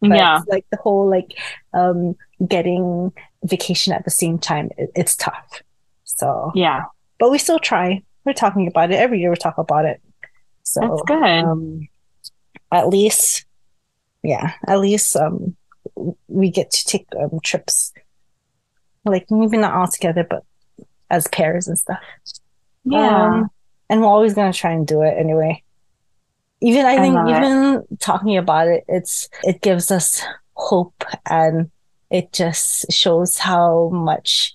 [0.00, 0.42] But yeah.
[0.46, 1.36] like the whole like
[1.74, 2.14] um
[2.46, 3.12] getting
[3.42, 5.62] vacation at the same time, it, it's tough.
[6.04, 6.84] So yeah,
[7.18, 8.04] but we still try.
[8.24, 9.30] We're talking about it every year.
[9.30, 10.00] We talk about it.
[10.62, 11.44] So that's good.
[11.44, 11.88] Um,
[12.72, 13.44] at least,
[14.22, 15.56] yeah, at least um
[16.28, 17.92] we get to take um, trips,
[19.04, 20.44] like maybe not all together, but
[21.10, 21.98] as pairs and stuff.
[22.84, 23.50] Yeah, um,
[23.88, 25.62] and we're always gonna try and do it anyway
[26.60, 28.00] even I, I think even it.
[28.00, 30.22] talking about it, it's it gives us
[30.54, 31.70] hope and
[32.10, 34.52] it just shows how much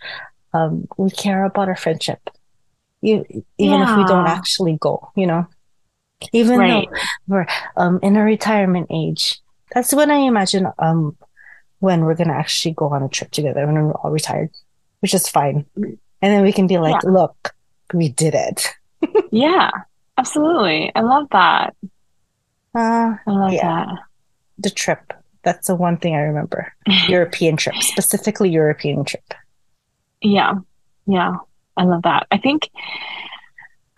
[0.53, 2.29] um, we care about our friendship.
[3.01, 3.25] You,
[3.57, 3.91] even yeah.
[3.91, 5.45] if we don't actually go, you know,
[6.31, 6.87] even right.
[6.89, 6.97] though
[7.27, 7.47] we're
[7.77, 9.39] um, in a retirement age,
[9.73, 11.17] that's when I imagine um,
[11.79, 14.51] when we're gonna actually go on a trip together when we're all retired,
[14.99, 17.09] which is fine, and then we can be like, yeah.
[17.09, 17.53] "Look,
[17.93, 18.73] we did it."
[19.31, 19.71] yeah,
[20.17, 20.91] absolutely.
[20.95, 21.75] I love that.
[22.75, 23.85] Uh, I love yeah.
[23.85, 23.99] that.
[24.59, 25.13] The trip.
[25.43, 26.73] That's the one thing I remember.
[27.07, 29.33] European trip, specifically European trip.
[30.21, 30.55] Yeah.
[31.05, 31.35] Yeah.
[31.75, 32.27] I love that.
[32.31, 32.69] I think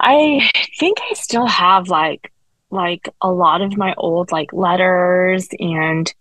[0.06, 2.32] I think I still have like
[2.70, 6.14] like a lot of my old like letters and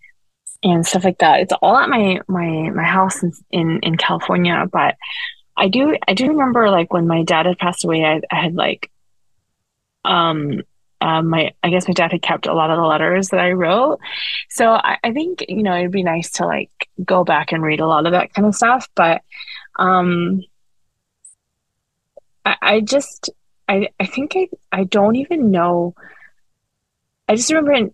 [0.63, 1.41] and stuff like that.
[1.41, 4.97] It's all at my my my house in in, in California, but
[5.57, 8.55] I do I do remember like when my dad had passed away, I, I had
[8.55, 8.91] like
[10.05, 10.63] um
[11.03, 13.53] um, my I guess my dad had kept a lot of the letters that I
[13.53, 14.01] wrote.
[14.49, 16.71] So I, I, think you know it'd be nice to like
[17.05, 18.89] go back and read a lot of that kind of stuff.
[18.95, 19.21] But
[19.79, 20.41] um,
[22.47, 23.29] I, I just
[23.69, 25.95] I I think I I don't even know.
[27.29, 27.91] I just remember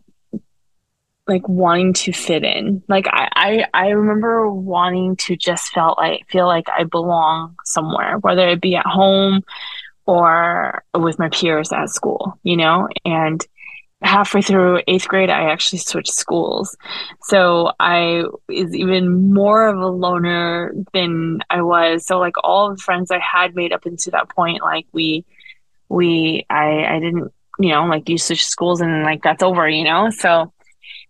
[1.27, 2.83] like wanting to fit in.
[2.89, 8.19] Like I, I I remember wanting to just felt like feel like I belong somewhere,
[8.19, 9.43] whether it be at home
[10.07, 12.89] or with my peers at school, you know?
[13.05, 13.47] And
[14.03, 16.77] halfway through eighth grade, I actually switched schools.
[17.23, 22.07] So I is even more of a loner than I was.
[22.07, 25.25] So like all the friends I had made up into that point, like we,
[25.91, 29.85] we, I, I didn't, you know, like you switch schools and like that's over, you
[29.85, 30.09] know?
[30.11, 30.53] So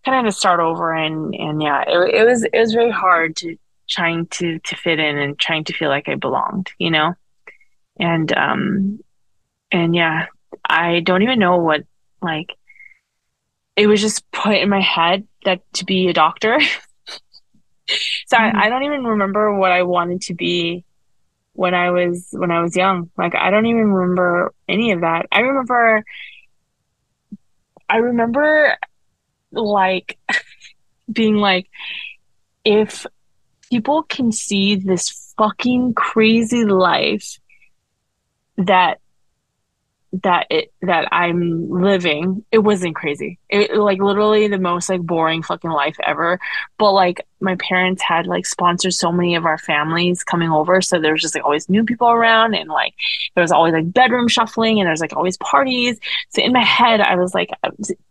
[0.05, 2.91] kind of had to start over and, and yeah, it, it was, it was very
[2.91, 3.57] hard to
[3.89, 7.14] trying to, to fit in and trying to feel like I belonged, you know?
[8.01, 8.99] and um
[9.70, 10.26] and yeah
[10.64, 11.85] i don't even know what
[12.22, 12.57] like
[13.76, 16.59] it was just put in my head that to be a doctor
[17.89, 18.57] so mm-hmm.
[18.57, 20.85] I, I don't even remember what i wanted to be
[21.61, 23.11] when i was when i was young.
[23.18, 25.26] Like i don't even remember any of that.
[25.30, 26.02] I remember
[27.86, 28.78] i remember
[29.52, 30.18] like
[31.12, 31.68] being like
[32.64, 33.04] if
[33.68, 37.38] people can see this fucking crazy life
[38.56, 38.98] that
[40.12, 43.38] that it that I'm living, it wasn't crazy.
[43.48, 46.40] It like literally the most like boring fucking life ever.
[46.78, 51.00] But like my parents had like sponsored so many of our families coming over, so
[51.00, 52.94] there was just like always new people around, and like
[53.34, 56.00] there was always like bedroom shuffling, and there's like always parties.
[56.30, 57.50] So in my head, I was like,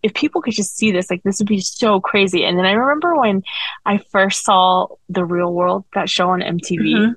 [0.02, 2.46] if people could just see this, like this would be so crazy.
[2.46, 3.44] And then I remember when
[3.86, 6.80] I first saw the Real World that show on MTV.
[6.80, 7.12] Mm-hmm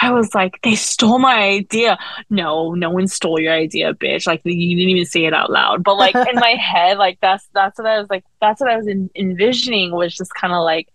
[0.00, 1.98] I was like, they stole my idea.
[2.30, 4.26] No, no one stole your idea, bitch.
[4.26, 5.84] Like you didn't even say it out loud.
[5.84, 8.24] But like in my head, like that's that's what I was like.
[8.40, 10.88] That's what I was in, envisioning was just kind of like,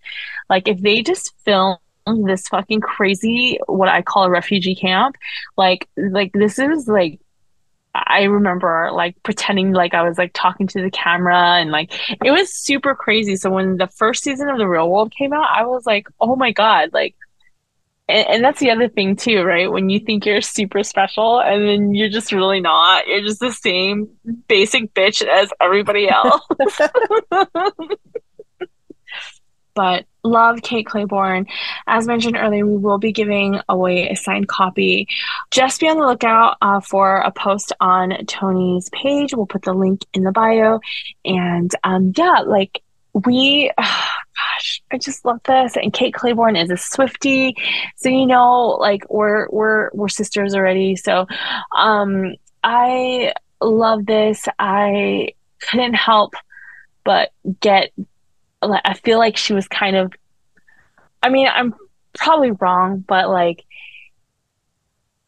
[0.50, 1.80] like if they just filmed
[2.26, 5.16] this fucking crazy what I call a refugee camp,
[5.58, 7.20] like like this is like
[7.93, 11.93] I remember like pretending like I was like talking to the camera and like
[12.24, 13.36] it was super crazy.
[13.36, 16.36] So when the first season of The Real World came out, I was like, oh
[16.36, 17.16] my God, like
[18.10, 19.72] and, and, that's the other thing too, right?
[19.72, 23.08] When you think you're super special and then you're just really not.
[23.08, 24.10] You're just the same
[24.47, 26.41] basic bitch as everybody else.
[29.76, 31.47] but love Kate Clayborn.
[31.86, 35.08] As mentioned earlier, we will be giving away a signed copy.
[35.51, 39.34] Just be on the lookout uh, for a post on Tony's page.
[39.36, 40.80] We'll put the link in the bio.
[41.26, 42.82] And um, yeah, like
[43.26, 43.84] we, oh,
[44.57, 45.76] gosh, I just love this.
[45.76, 47.55] And Kate Clayborn is a Swifty,
[47.95, 50.95] so you know, like we're we're we're sisters already.
[50.95, 51.28] So,
[51.76, 54.47] um, I love this.
[54.59, 56.34] I couldn't help
[57.07, 57.93] but get
[58.61, 60.11] I feel like she was kind of
[61.24, 61.74] I mean, I'm
[62.13, 63.63] probably wrong, but like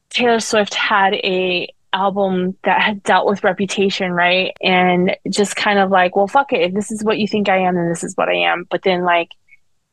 [0.09, 4.55] Taylor Swift had a album that had dealt with reputation, right?
[4.61, 6.61] And just kind of like, well, fuck it.
[6.61, 8.65] If this is what you think I am, then this is what I am.
[8.69, 9.29] But then like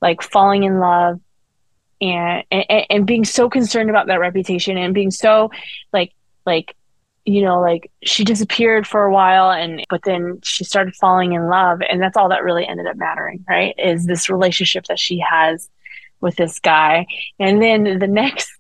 [0.01, 1.21] like falling in love
[2.01, 5.51] and and, and being so concerned about that reputation and being so
[5.93, 6.13] like
[6.45, 6.75] like
[7.25, 11.49] you know like she disappeared for a while and but then she started falling in
[11.49, 15.19] love and that's all that really ended up mattering right is this relationship that she
[15.19, 15.69] has
[16.21, 17.07] with this guy
[17.39, 18.51] and then the next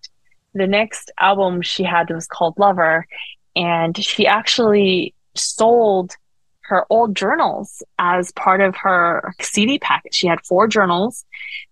[0.56, 3.06] the next album she had was called lover
[3.54, 6.16] and she actually sold
[6.62, 10.14] her old journals as part of her CD packet.
[10.14, 11.24] She had four journals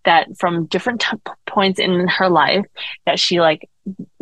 [0.05, 2.65] that from different t- points in her life
[3.05, 3.69] that she like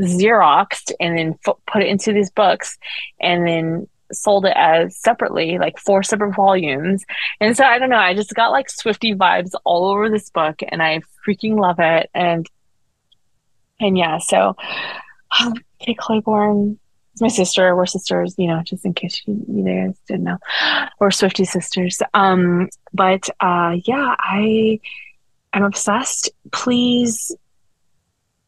[0.01, 2.78] xeroxed and then f- put it into these books
[3.22, 7.03] and then sold it as separately like four separate volumes
[7.39, 10.59] and so i don't know i just got like swifty vibes all over this book
[10.68, 12.47] and i freaking love it and
[13.80, 14.55] and yeah so
[15.39, 16.78] um, kate clayborn
[17.13, 17.76] it's my sister.
[17.76, 20.39] We're sisters, you know, just in case you, you guys didn't know.
[20.99, 22.01] We're Swifty sisters.
[22.15, 24.80] Um, but uh, yeah, I
[25.53, 26.32] I'm obsessed.
[26.51, 27.36] Please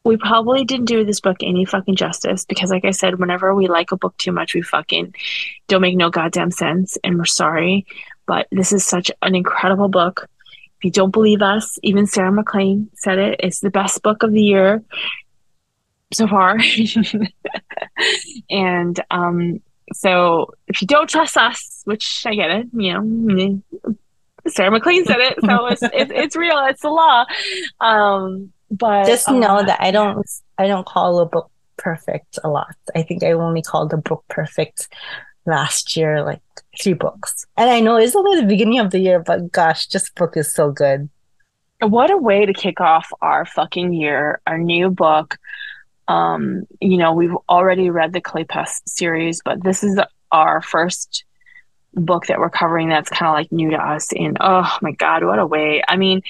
[0.04, 3.66] we probably didn't do this book any fucking justice because like I said, whenever we
[3.66, 5.14] like a book too much, we fucking
[5.66, 7.86] don't make no goddamn sense and we're sorry.
[8.24, 10.28] But this is such an incredible book.
[10.86, 13.40] You don't believe us, even Sarah MacLean said it.
[13.40, 14.84] It's the best book of the year
[16.12, 16.56] so far.
[18.50, 19.60] and um,
[19.92, 23.96] so if you don't trust us, which I get it, you know,
[24.46, 26.64] Sarah MacLean said it, so it's it's, it's real.
[26.66, 27.24] It's the law.
[27.80, 30.24] Um, but just know uh, that I don't
[30.56, 32.76] I don't call a book perfect a lot.
[32.94, 34.86] I think I only called a book perfect
[35.46, 36.42] last year, like
[36.80, 37.46] three books.
[37.56, 40.52] And I know it's only the beginning of the year, but gosh, this book is
[40.52, 41.08] so good.
[41.80, 45.36] What a way to kick off our fucking year, our new book.
[46.08, 50.00] Um, you know, we've already read the Kleypas series, but this is
[50.32, 51.24] our first
[51.94, 54.12] book that we're covering that's kind of like new to us.
[54.12, 55.82] And oh my God, what a way.
[55.86, 56.22] I mean,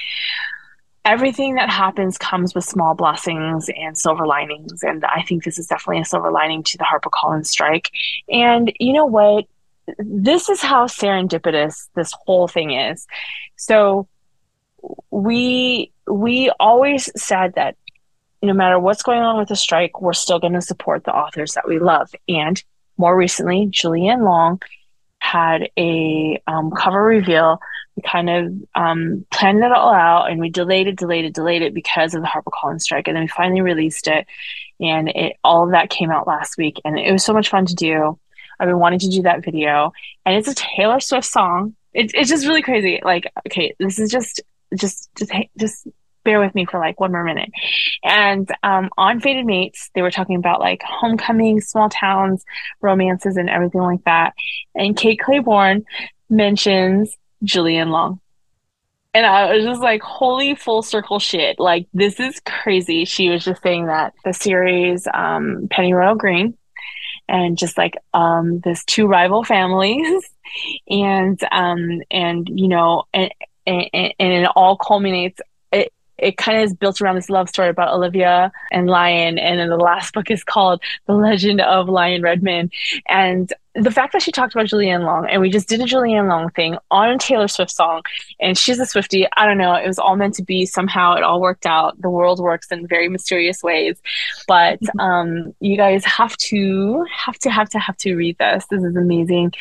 [1.04, 4.82] everything that happens comes with small blessings and silver linings.
[4.82, 7.90] And I think this is definitely a silver lining to the HarperCollins strike.
[8.28, 9.46] And you know what?
[9.98, 13.06] This is how serendipitous this whole thing is.
[13.56, 14.08] So
[15.10, 17.76] we we always said that
[18.42, 21.54] no matter what's going on with the strike, we're still going to support the authors
[21.54, 22.10] that we love.
[22.28, 22.62] And
[22.96, 24.60] more recently, Julie Anne Long
[25.18, 27.60] had a um, cover reveal.
[27.96, 31.62] We kind of um, planned it all out and we delayed it, delayed it, delayed
[31.62, 33.08] it because of the HarperCollins strike.
[33.08, 34.26] And then we finally released it.
[34.80, 36.80] And it, all of that came out last week.
[36.84, 38.18] And it was so much fun to do.
[38.58, 39.92] I've been wanting to do that video.
[40.24, 41.74] And it's a Taylor Swift song.
[41.92, 43.00] It's, it's just really crazy.
[43.02, 44.42] Like, okay, this is just,
[44.76, 45.88] just, just, just
[46.24, 47.50] bear with me for like one more minute.
[48.02, 52.44] And um, on Fated Mates, they were talking about like homecoming, small towns,
[52.82, 54.34] romances, and everything like that.
[54.74, 55.84] And Kate Clayborn
[56.28, 58.20] mentions Julie Anne Long.
[59.14, 61.58] And I was just like, holy full circle shit.
[61.58, 63.06] Like, this is crazy.
[63.06, 66.58] She was just saying that the series um, Pennyroyal Green
[67.28, 70.24] and just like um, this two rival families.
[70.88, 73.34] And um, and you know and,
[73.66, 75.40] and, and it all culminates
[76.18, 79.38] it kind of is built around this love story about Olivia and Lyon.
[79.38, 82.72] And then the last book is called The Legend of Lyon Redmond.
[83.08, 85.84] And the fact that she talked about Julie Anne Long and we just did a
[85.84, 88.02] Julie Anne Long thing on a Taylor Swift song
[88.40, 89.26] and she's a Swifty.
[89.36, 89.74] I don't know.
[89.74, 90.64] It was all meant to be.
[90.64, 92.00] Somehow it all worked out.
[92.00, 94.00] The world works in very mysterious ways.
[94.48, 95.00] But mm-hmm.
[95.00, 98.64] um, you guys have to, have to, have to, have to read this.
[98.70, 99.52] This is amazing.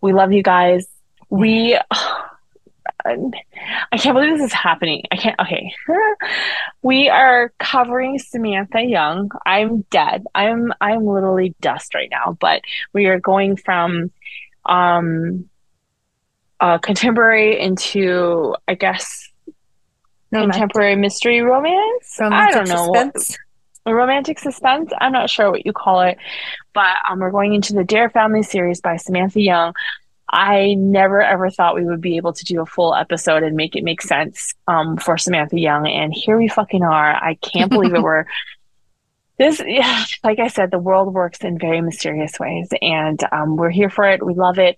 [0.00, 0.86] We love you guys.
[1.30, 1.78] We.
[3.04, 5.02] I can't believe this is happening.
[5.10, 5.38] I can't.
[5.38, 5.72] Okay.
[6.82, 9.30] we are covering Samantha Young.
[9.44, 10.24] I'm dead.
[10.34, 14.10] I'm I'm literally dust right now, but we are going from
[14.66, 15.48] um
[16.60, 19.28] uh contemporary into I guess
[20.30, 20.52] romantic.
[20.52, 22.16] contemporary mystery romance.
[22.18, 22.92] Romantic I don't know.
[22.94, 23.38] Suspense.
[23.86, 24.92] Romantic suspense.
[24.98, 26.16] I'm not sure what you call it,
[26.72, 29.74] but um, we're going into the Dare Family series by Samantha Young
[30.28, 33.76] I never ever thought we would be able to do a full episode and make
[33.76, 35.86] it make sense um, for Samantha Young.
[35.86, 37.14] And here we fucking are.
[37.14, 38.02] I can't believe it.
[38.02, 38.26] We're
[39.38, 43.70] this, yeah, like I said, the world works in very mysterious ways, and um, we're
[43.70, 44.24] here for it.
[44.24, 44.76] We love it.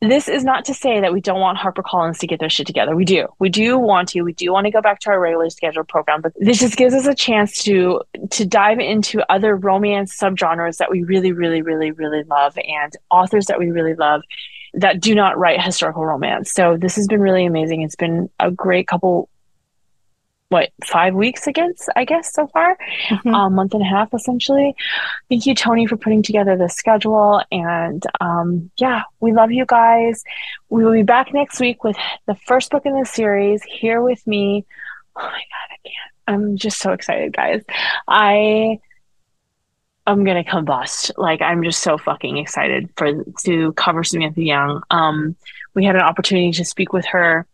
[0.00, 2.94] This is not to say that we don't want HarperCollins to get their shit together.
[2.94, 3.26] We do.
[3.38, 4.22] We do want to.
[4.22, 6.94] We do want to go back to our regularly scheduled program, but this just gives
[6.94, 11.90] us a chance to to dive into other romance subgenres that we really, really, really,
[11.90, 14.22] really love, and authors that we really love
[14.74, 16.52] that do not write historical romance.
[16.52, 17.82] So this has been really amazing.
[17.82, 19.28] It's been a great couple
[20.48, 22.78] what five weeks against i guess so far?
[23.08, 23.28] Mm-hmm.
[23.28, 24.74] a month and a half essentially.
[25.28, 27.42] Thank you tony for putting together the schedule.
[27.50, 30.22] And um, yeah we love you guys.
[30.68, 31.96] We will be back next week with
[32.26, 34.66] the first book in the series here with me.
[35.16, 36.12] Oh my god i can't.
[36.28, 37.62] I'm just so excited guys.
[38.06, 38.78] I
[40.06, 45.36] i'm gonna combust like i'm just so fucking excited for to cover samantha young um,
[45.74, 47.46] we had an opportunity to speak with her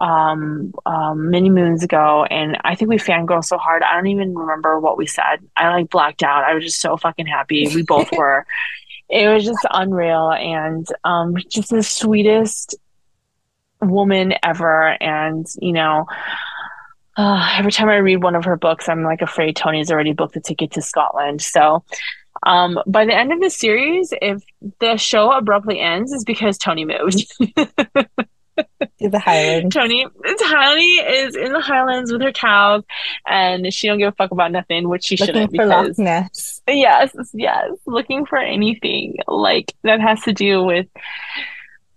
[0.00, 3.82] um, um, many moons ago, and I think we fangirl so hard.
[3.82, 5.38] I don't even remember what we said.
[5.56, 6.44] I like blacked out.
[6.44, 7.68] I was just so fucking happy.
[7.74, 8.46] We both were.
[9.08, 12.76] It was just unreal, and um, just the sweetest
[13.82, 14.96] woman ever.
[15.02, 16.06] And you know,
[17.16, 20.36] uh, every time I read one of her books, I'm like afraid Tony's already booked
[20.36, 21.42] a ticket to Scotland.
[21.42, 21.84] So.
[22.46, 24.42] Um, by the end of the series, if
[24.78, 27.26] the show abruptly ends, is because Tony moved.
[29.00, 29.74] to the Highlands.
[29.74, 30.06] Tony
[30.38, 32.82] Tony is in the Highlands with her cows,
[33.26, 35.52] and she don't give a fuck about nothing, which she looking shouldn't.
[35.52, 36.26] because, Loch.
[36.66, 40.86] Yes, yes, looking for anything like that has to do with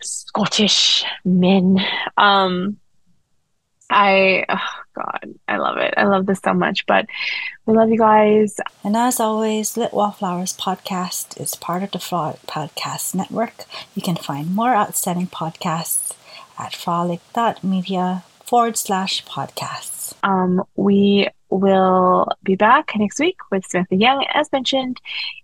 [0.01, 1.79] Scottish men.
[2.17, 2.77] Um,
[3.89, 5.93] I, oh God, I love it.
[5.97, 6.85] I love this so much.
[6.85, 7.07] But
[7.65, 8.59] we love you guys.
[8.83, 13.65] And as always, Lit Wallflowers podcast is part of the Frolic Podcast Network.
[13.95, 16.13] You can find more outstanding podcasts
[16.57, 20.13] at frolic.media forward slash podcasts.
[20.23, 24.99] Um, we will be back next week with Samantha Young, as mentioned.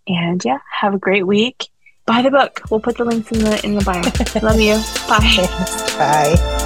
[0.08, 1.68] And yeah, have a great week.
[2.06, 2.62] Buy the book.
[2.72, 4.02] We'll put the links in the in the bio.
[4.42, 4.76] Love you.
[5.08, 5.46] Bye.
[5.98, 6.59] Bye.